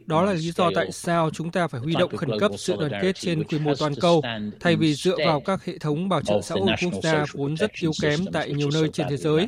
[0.05, 2.91] Đó là lý do tại sao chúng ta phải huy động khẩn cấp sự đoàn
[3.01, 4.21] kết trên quy mô toàn cầu,
[4.59, 7.71] thay vì dựa vào các hệ thống bảo trợ xã hội quốc gia vốn rất
[7.81, 9.47] yếu kém tại nhiều nơi trên thế giới.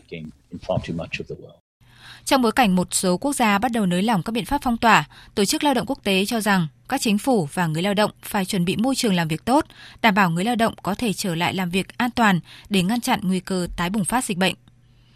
[2.25, 4.77] Trong bối cảnh một số quốc gia bắt đầu nới lỏng các biện pháp phong
[4.77, 5.05] tỏa,
[5.35, 8.11] Tổ chức Lao động Quốc tế cho rằng các chính phủ và người lao động
[8.21, 9.65] phải chuẩn bị môi trường làm việc tốt,
[10.01, 13.01] đảm bảo người lao động có thể trở lại làm việc an toàn để ngăn
[13.01, 14.55] chặn nguy cơ tái bùng phát dịch bệnh.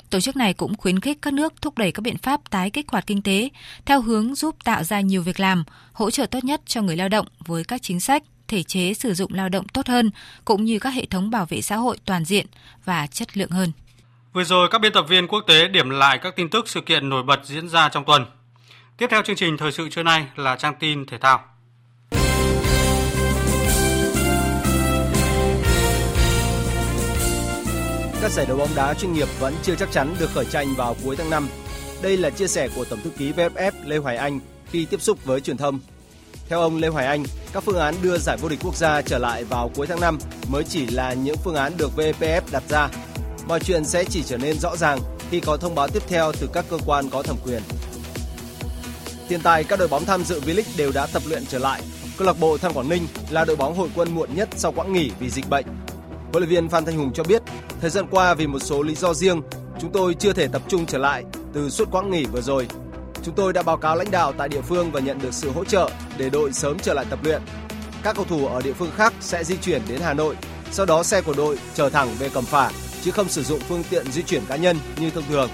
[0.10, 2.90] Tổ chức này cũng khuyến khích các nước thúc đẩy các biện pháp tái kích
[2.90, 3.50] hoạt kinh tế
[3.86, 7.10] theo hướng giúp tạo ra nhiều việc làm, hỗ trợ tốt nhất cho người lao
[7.10, 10.12] động với các chính sách, thể chế sử dụng lao động tốt hơn
[10.46, 12.46] cũng như các hệ thống bảo vệ xã hội toàn diện
[12.86, 13.72] và chất lượng hơn.
[14.34, 17.10] Vừa rồi các biên tập viên quốc tế điểm lại các tin tức sự kiện
[17.10, 18.26] nổi bật diễn ra trong tuần.
[18.98, 21.44] Tiếp theo chương trình thời sự trưa nay là trang tin thể thao.
[28.22, 30.96] Các giải đấu bóng đá chuyên nghiệp vẫn chưa chắc chắn được khởi tranh vào
[31.04, 31.48] cuối tháng 5.
[32.02, 34.40] Đây là chia sẻ của Tổng thư ký VFF Lê Hoài Anh
[34.72, 35.80] khi tiếp xúc với truyền thông.
[36.50, 37.24] Theo ông Lê Hoài Anh,
[37.54, 40.18] các phương án đưa giải vô địch quốc gia trở lại vào cuối tháng 5
[40.52, 42.90] mới chỉ là những phương án được VPF đặt ra.
[43.50, 45.00] Mọi chuyện sẽ chỉ trở nên rõ ràng
[45.32, 47.62] khi có thông báo tiếp theo từ các cơ quan có thẩm quyền.
[49.30, 51.82] Hiện tại các đội bóng tham dự V-League đều đã tập luyện trở lại.
[52.18, 54.94] Câu lạc bộ Than Quảng Ninh là đội bóng hội quân muộn nhất sau quãng
[54.94, 55.66] nghỉ vì dịch bệnh.
[56.32, 57.42] Huấn luyện viên Phan Thanh Hùng cho biết,
[57.82, 59.42] thời gian qua vì một số lý do riêng,
[59.82, 61.24] chúng tôi chưa thể tập trung trở lại
[61.54, 62.68] từ suốt quãng nghỉ vừa rồi.
[63.24, 65.66] Chúng tôi đã báo cáo lãnh đạo tại địa phương và nhận được sự hỗ
[65.66, 67.42] trợ để đội sớm trở lại tập luyện.
[68.04, 70.36] Các cầu thủ ở địa phương khác sẽ di chuyển đến Hà Nội,
[70.72, 72.72] sau đó xe của đội trở thẳng về Cẩm Phả
[73.04, 75.50] chứ không sử dụng phương tiện di chuyển cá nhân như thông thường.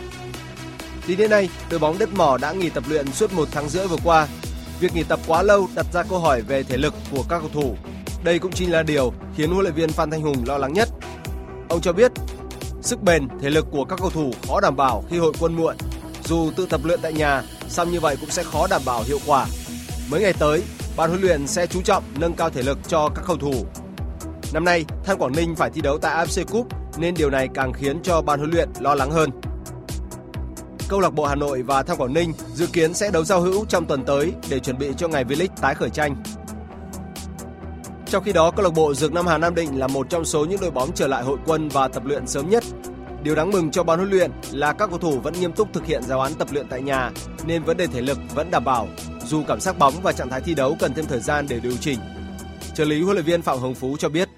[1.07, 3.87] Tính đến nay, đội bóng đất mỏ đã nghỉ tập luyện suốt một tháng rưỡi
[3.87, 4.27] vừa qua.
[4.79, 7.49] Việc nghỉ tập quá lâu đặt ra câu hỏi về thể lực của các cầu
[7.53, 7.75] thủ.
[8.23, 10.89] Đây cũng chính là điều khiến huấn luyện viên Phan Thanh Hùng lo lắng nhất.
[11.69, 12.11] Ông cho biết,
[12.81, 15.75] sức bền, thể lực của các cầu thủ khó đảm bảo khi hội quân muộn.
[16.23, 19.19] Dù tự tập luyện tại nhà, song như vậy cũng sẽ khó đảm bảo hiệu
[19.25, 19.45] quả.
[20.09, 20.63] Mấy ngày tới,
[20.97, 23.65] ban huấn luyện sẽ chú trọng nâng cao thể lực cho các cầu thủ.
[24.53, 26.67] Năm nay, Than Quảng Ninh phải thi đấu tại AFC Cup
[26.97, 29.29] nên điều này càng khiến cho ban huấn luyện lo lắng hơn.
[30.89, 33.65] Câu lạc bộ Hà Nội và Thanh Quảng Ninh dự kiến sẽ đấu giao hữu
[33.65, 36.23] trong tuần tới để chuẩn bị cho ngày V-League tái khởi tranh.
[38.05, 40.45] Trong khi đó, câu lạc bộ Dược Nam Hà Nam Định là một trong số
[40.45, 42.63] những đội bóng trở lại hội quân và tập luyện sớm nhất.
[43.23, 45.85] Điều đáng mừng cho ban huấn luyện là các cầu thủ vẫn nghiêm túc thực
[45.85, 47.11] hiện giáo án tập luyện tại nhà
[47.45, 48.87] nên vấn đề thể lực vẫn đảm bảo,
[49.25, 51.77] dù cảm giác bóng và trạng thái thi đấu cần thêm thời gian để điều
[51.79, 51.99] chỉnh.
[52.75, 54.29] Trợ lý huấn luyện viên Phạm Hồng Phú cho biết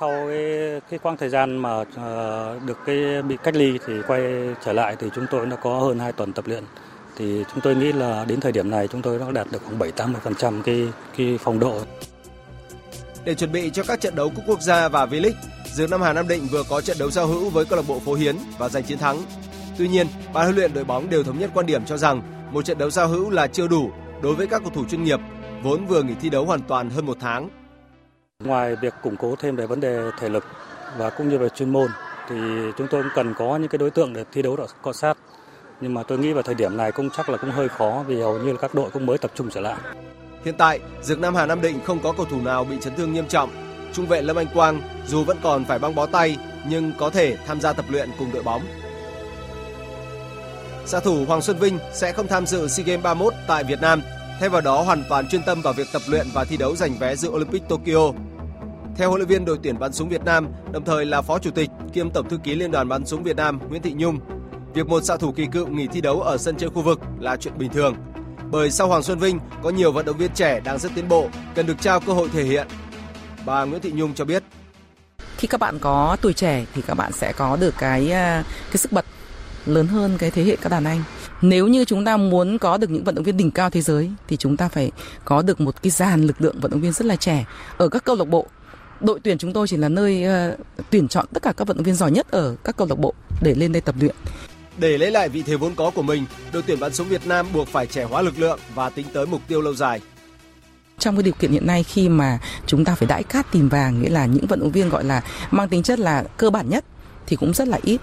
[0.00, 4.22] sau cái, cái quãng thời gian mà uh, được cái bị cách ly thì quay
[4.64, 6.64] trở lại thì chúng tôi đã có hơn 2 tuần tập luyện
[7.16, 9.78] thì chúng tôi nghĩ là đến thời điểm này chúng tôi đã đạt được khoảng
[9.78, 11.80] 7-80% cái cái phong độ.
[13.24, 15.32] Để chuẩn bị cho các trận đấu cúp quốc gia và V-League,
[15.74, 17.98] Dương Nam Hà Nam Định vừa có trận đấu giao hữu với câu lạc bộ
[17.98, 19.22] Phố Hiến và giành chiến thắng.
[19.78, 22.22] Tuy nhiên, ban huấn luyện đội bóng đều thống nhất quan điểm cho rằng
[22.52, 23.90] một trận đấu giao hữu là chưa đủ
[24.22, 25.20] đối với các cầu thủ chuyên nghiệp
[25.62, 27.48] vốn vừa nghỉ thi đấu hoàn toàn hơn một tháng
[28.44, 30.44] Ngoài việc củng cố thêm về vấn đề thể lực
[30.98, 31.88] và cũng như về chuyên môn
[32.28, 32.36] thì
[32.78, 35.18] chúng tôi cũng cần có những cái đối tượng để thi đấu cọ sát.
[35.80, 38.20] Nhưng mà tôi nghĩ vào thời điểm này cũng chắc là cũng hơi khó vì
[38.20, 39.76] hầu như là các đội cũng mới tập trung trở lại.
[40.44, 43.12] Hiện tại, Dược Nam Hà Nam Định không có cầu thủ nào bị chấn thương
[43.12, 43.50] nghiêm trọng.
[43.92, 47.36] Trung vệ Lâm Anh Quang dù vẫn còn phải băng bó tay nhưng có thể
[47.46, 48.62] tham gia tập luyện cùng đội bóng.
[50.86, 54.02] Xạ thủ Hoàng Xuân Vinh sẽ không tham dự SEA Games 31 tại Việt Nam
[54.40, 56.94] thay vào đó hoàn toàn chuyên tâm vào việc tập luyện và thi đấu giành
[56.98, 58.12] vé dự Olympic Tokyo.
[58.96, 61.50] Theo huấn luyện viên đội tuyển bắn súng Việt Nam, đồng thời là phó chủ
[61.50, 64.18] tịch kiêm tổng thư ký Liên đoàn bắn súng Việt Nam Nguyễn Thị Nhung,
[64.74, 67.36] việc một xạ thủ kỳ cựu nghỉ thi đấu ở sân chơi khu vực là
[67.36, 67.94] chuyện bình thường.
[68.50, 71.28] Bởi sau Hoàng Xuân Vinh có nhiều vận động viên trẻ đang rất tiến bộ,
[71.54, 72.66] cần được trao cơ hội thể hiện.
[73.46, 74.42] Bà Nguyễn Thị Nhung cho biết.
[75.36, 78.76] Khi các bạn có tuổi trẻ thì các bạn sẽ có được cái à, cái
[78.76, 79.04] sức bật
[79.66, 81.02] lớn hơn cái thế hệ các đàn anh
[81.42, 84.10] nếu như chúng ta muốn có được những vận động viên đỉnh cao thế giới
[84.28, 84.90] thì chúng ta phải
[85.24, 87.44] có được một cái dàn lực lượng vận động viên rất là trẻ.
[87.76, 88.46] Ở các câu lạc bộ
[89.00, 90.58] đội tuyển chúng tôi chỉ là nơi uh,
[90.90, 93.14] tuyển chọn tất cả các vận động viên giỏi nhất ở các câu lạc bộ
[93.42, 94.14] để lên đây tập luyện.
[94.78, 97.46] Để lấy lại vị thế vốn có của mình, đội tuyển bắn súng Việt Nam
[97.52, 100.00] buộc phải trẻ hóa lực lượng và tính tới mục tiêu lâu dài.
[100.98, 104.02] Trong cái điều kiện hiện nay khi mà chúng ta phải đãi cát tìm vàng
[104.02, 106.84] nghĩa là những vận động viên gọi là mang tính chất là cơ bản nhất
[107.26, 108.00] thì cũng rất là ít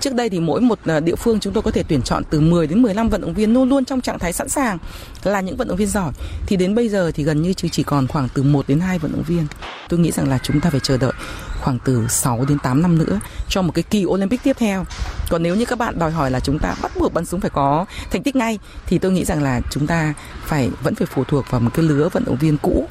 [0.00, 2.40] Trước đây thì mỗi một à, địa phương chúng tôi có thể tuyển chọn từ
[2.40, 4.78] 10 đến 15 vận động viên luôn luôn trong trạng thái sẵn sàng
[5.24, 6.12] là những vận động viên giỏi.
[6.46, 9.12] Thì đến bây giờ thì gần như chỉ còn khoảng từ 1 đến 2 vận
[9.12, 9.46] động viên.
[9.88, 11.12] Tôi nghĩ rằng là chúng ta phải chờ đợi
[11.60, 14.84] khoảng từ 6 đến 8 năm nữa cho một cái kỳ Olympic tiếp theo.
[15.30, 17.50] Còn nếu như các bạn đòi hỏi là chúng ta bắt buộc bắn súng phải
[17.50, 21.24] có thành tích ngay, thì tôi nghĩ rằng là chúng ta phải, vẫn phải phụ
[21.24, 22.88] thuộc vào một cái lứa vận động viên cũ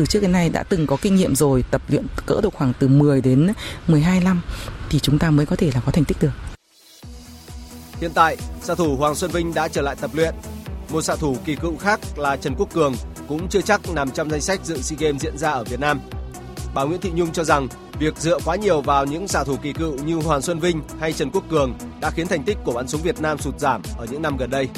[0.00, 2.72] từ trước đến nay đã từng có kinh nghiệm rồi tập luyện cỡ độ khoảng
[2.78, 3.52] từ 10 đến
[3.88, 4.42] 12 năm
[4.90, 6.30] thì chúng ta mới có thể là có thành tích được.
[8.00, 10.34] Hiện tại, xạ thủ Hoàng Xuân Vinh đã trở lại tập luyện.
[10.90, 12.94] Một xạ thủ kỳ cựu khác là Trần Quốc Cường
[13.28, 16.00] cũng chưa chắc nằm trong danh sách dự SEA Games diễn ra ở Việt Nam.
[16.74, 19.72] Bà Nguyễn Thị Nhung cho rằng việc dựa quá nhiều vào những xạ thủ kỳ
[19.72, 22.88] cựu như Hoàng Xuân Vinh hay Trần Quốc Cường đã khiến thành tích của bắn
[22.88, 24.68] súng Việt Nam sụt giảm ở những năm gần đây.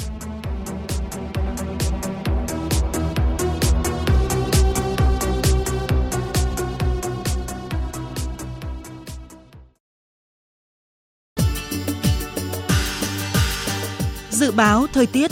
[14.55, 15.31] Báo thời tiết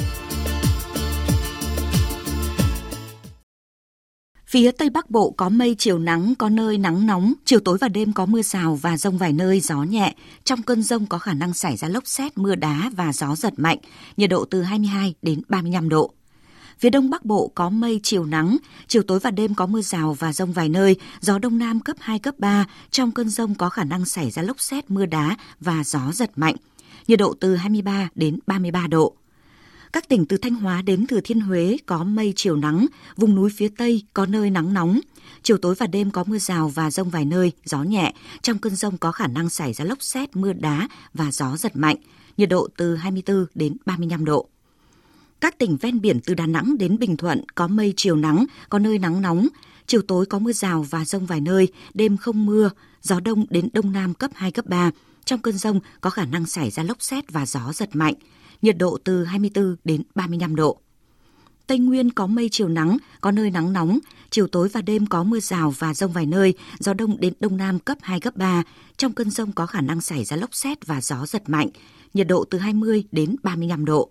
[4.48, 7.88] Phía Tây Bắc Bộ có mây chiều nắng, có nơi nắng nóng, chiều tối và
[7.88, 10.16] đêm có mưa rào và rông vài nơi, gió nhẹ.
[10.44, 13.54] Trong cơn rông có khả năng xảy ra lốc xét, mưa đá và gió giật
[13.58, 13.78] mạnh,
[14.18, 16.14] nhiệt độ từ 22 đến 35 độ.
[16.80, 18.58] Phía Đông Bắc Bộ có mây chiều nắng,
[18.88, 21.98] chiều tối và đêm có mưa rào và rông vài nơi, gió Đông Nam cấp
[22.00, 22.66] 2, cấp 3.
[22.92, 26.32] Trong cơn rông có khả năng xảy ra lốc xét, mưa đá và gió giật
[26.36, 26.56] mạnh,
[27.12, 29.16] nhiệt độ từ 23 đến 33 độ.
[29.94, 32.86] Các tỉnh từ Thanh Hóa đến Thừa Thiên Huế có mây chiều nắng,
[33.16, 35.00] vùng núi phía Tây có nơi nắng nóng.
[35.44, 38.14] Chiều tối và đêm có mưa rào và rông vài nơi, gió nhẹ.
[38.42, 41.76] Trong cơn rông có khả năng xảy ra lốc xét, mưa đá và gió giật
[41.76, 41.96] mạnh.
[42.38, 44.48] Nhiệt độ từ 24 đến 35 độ.
[45.42, 48.80] Các tỉnh ven biển từ Đà Nẵng đến Bình Thuận có mây chiều nắng, có
[48.80, 49.48] nơi nắng nóng.
[49.88, 52.70] Chiều tối có mưa rào và rông vài nơi, đêm không mưa,
[53.02, 54.92] gió đông đến đông nam cấp 2, cấp 3.
[55.26, 58.14] Trong cơn rông có khả năng xảy ra lốc xét và gió giật mạnh
[58.62, 60.78] nhiệt độ từ 24 đến 35 độ.
[61.68, 64.00] Tây Nguyên có mây chiều nắng, có nơi nắng nóng,
[64.30, 67.58] chiều tối và đêm có mưa rào và rông vài nơi, gió đông đến đông
[67.58, 68.64] nam cấp 2, cấp 3.
[68.98, 71.70] Trong cơn rông có khả năng xảy ra lốc xét và gió giật mạnh,
[72.14, 74.10] nhiệt độ từ 20 đến 35 độ.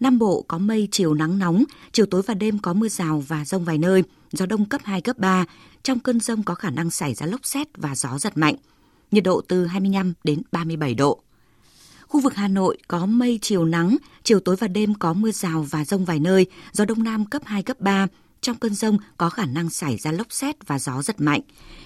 [0.00, 3.44] Nam Bộ có mây chiều nắng nóng, chiều tối và đêm có mưa rào và
[3.44, 5.44] rông vài nơi, gió đông cấp 2, cấp 3.
[5.82, 8.56] Trong cơn rông có khả năng xảy ra lốc xét và gió giật mạnh,
[9.10, 11.22] nhiệt độ từ 25 đến 37 độ.
[12.08, 15.66] Khu vực Hà Nội có mây chiều nắng, chiều tối và đêm có mưa rào
[15.70, 18.06] và rông vài nơi, gió đông nam cấp 2, cấp 3.
[18.40, 21.40] Trong cơn rông có khả năng xảy ra lốc xét và gió giật mạnh,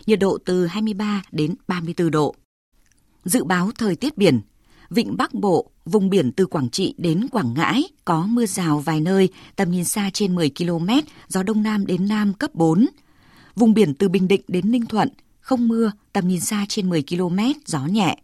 [0.06, 2.34] nhiệt độ từ 23 đến 34 độ.
[3.24, 4.40] Dự báo thời tiết biển,
[4.90, 9.00] Vịnh Bắc Bộ, vùng biển từ Quảng Trị đến Quảng Ngãi có mưa rào vài
[9.00, 10.88] nơi, tầm nhìn xa trên 10 km,
[11.28, 12.86] gió đông nam đến nam cấp 4.
[13.56, 15.08] Vùng biển từ Bình Định đến Ninh Thuận,
[15.40, 18.16] không mưa, tầm nhìn xa trên 10 km, gió nhẹ.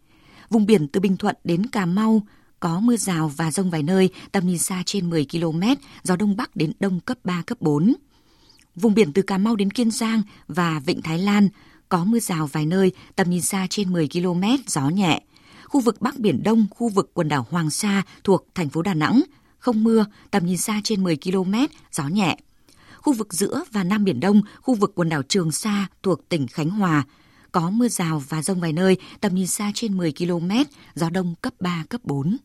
[0.49, 2.21] Vùng biển từ Bình Thuận đến Cà Mau
[2.59, 5.61] có mưa rào và rông vài nơi, tầm nhìn xa trên 10 km,
[6.03, 7.93] gió đông bắc đến đông cấp 3, cấp 4.
[8.75, 11.49] Vùng biển từ Cà Mau đến Kiên Giang và Vịnh Thái Lan
[11.89, 15.21] có mưa rào vài nơi, tầm nhìn xa trên 10 km, gió nhẹ.
[15.65, 18.93] Khu vực Bắc Biển Đông, khu vực quần đảo Hoàng Sa thuộc thành phố Đà
[18.93, 19.21] Nẵng,
[19.59, 21.53] không mưa, tầm nhìn xa trên 10 km,
[21.91, 22.37] gió nhẹ.
[23.07, 26.47] Khu vực giữa và Nam Biển Đông, khu vực quần đảo Trường Sa thuộc tỉnh
[26.47, 27.03] Khánh Hòa,
[27.51, 30.51] có mưa rào và rông vài nơi, tầm nhìn xa trên 10 km,
[30.95, 32.37] gió đông cấp 3, cấp 4.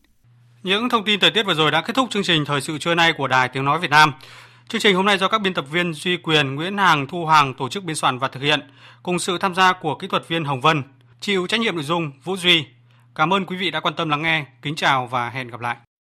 [0.63, 2.95] Những thông tin thời tiết vừa rồi đã kết thúc chương trình Thời sự trưa
[2.95, 4.13] nay của Đài Tiếng Nói Việt Nam.
[4.67, 7.53] Chương trình hôm nay do các biên tập viên Duy Quyền, Nguyễn Hàng, Thu Hàng
[7.53, 8.59] tổ chức biên soạn và thực hiện,
[9.03, 10.83] cùng sự tham gia của kỹ thuật viên Hồng Vân,
[11.19, 12.65] chịu trách nhiệm nội dung Vũ Duy.
[13.15, 14.45] Cảm ơn quý vị đã quan tâm lắng nghe.
[14.61, 15.77] Kính chào và hẹn gặp lại.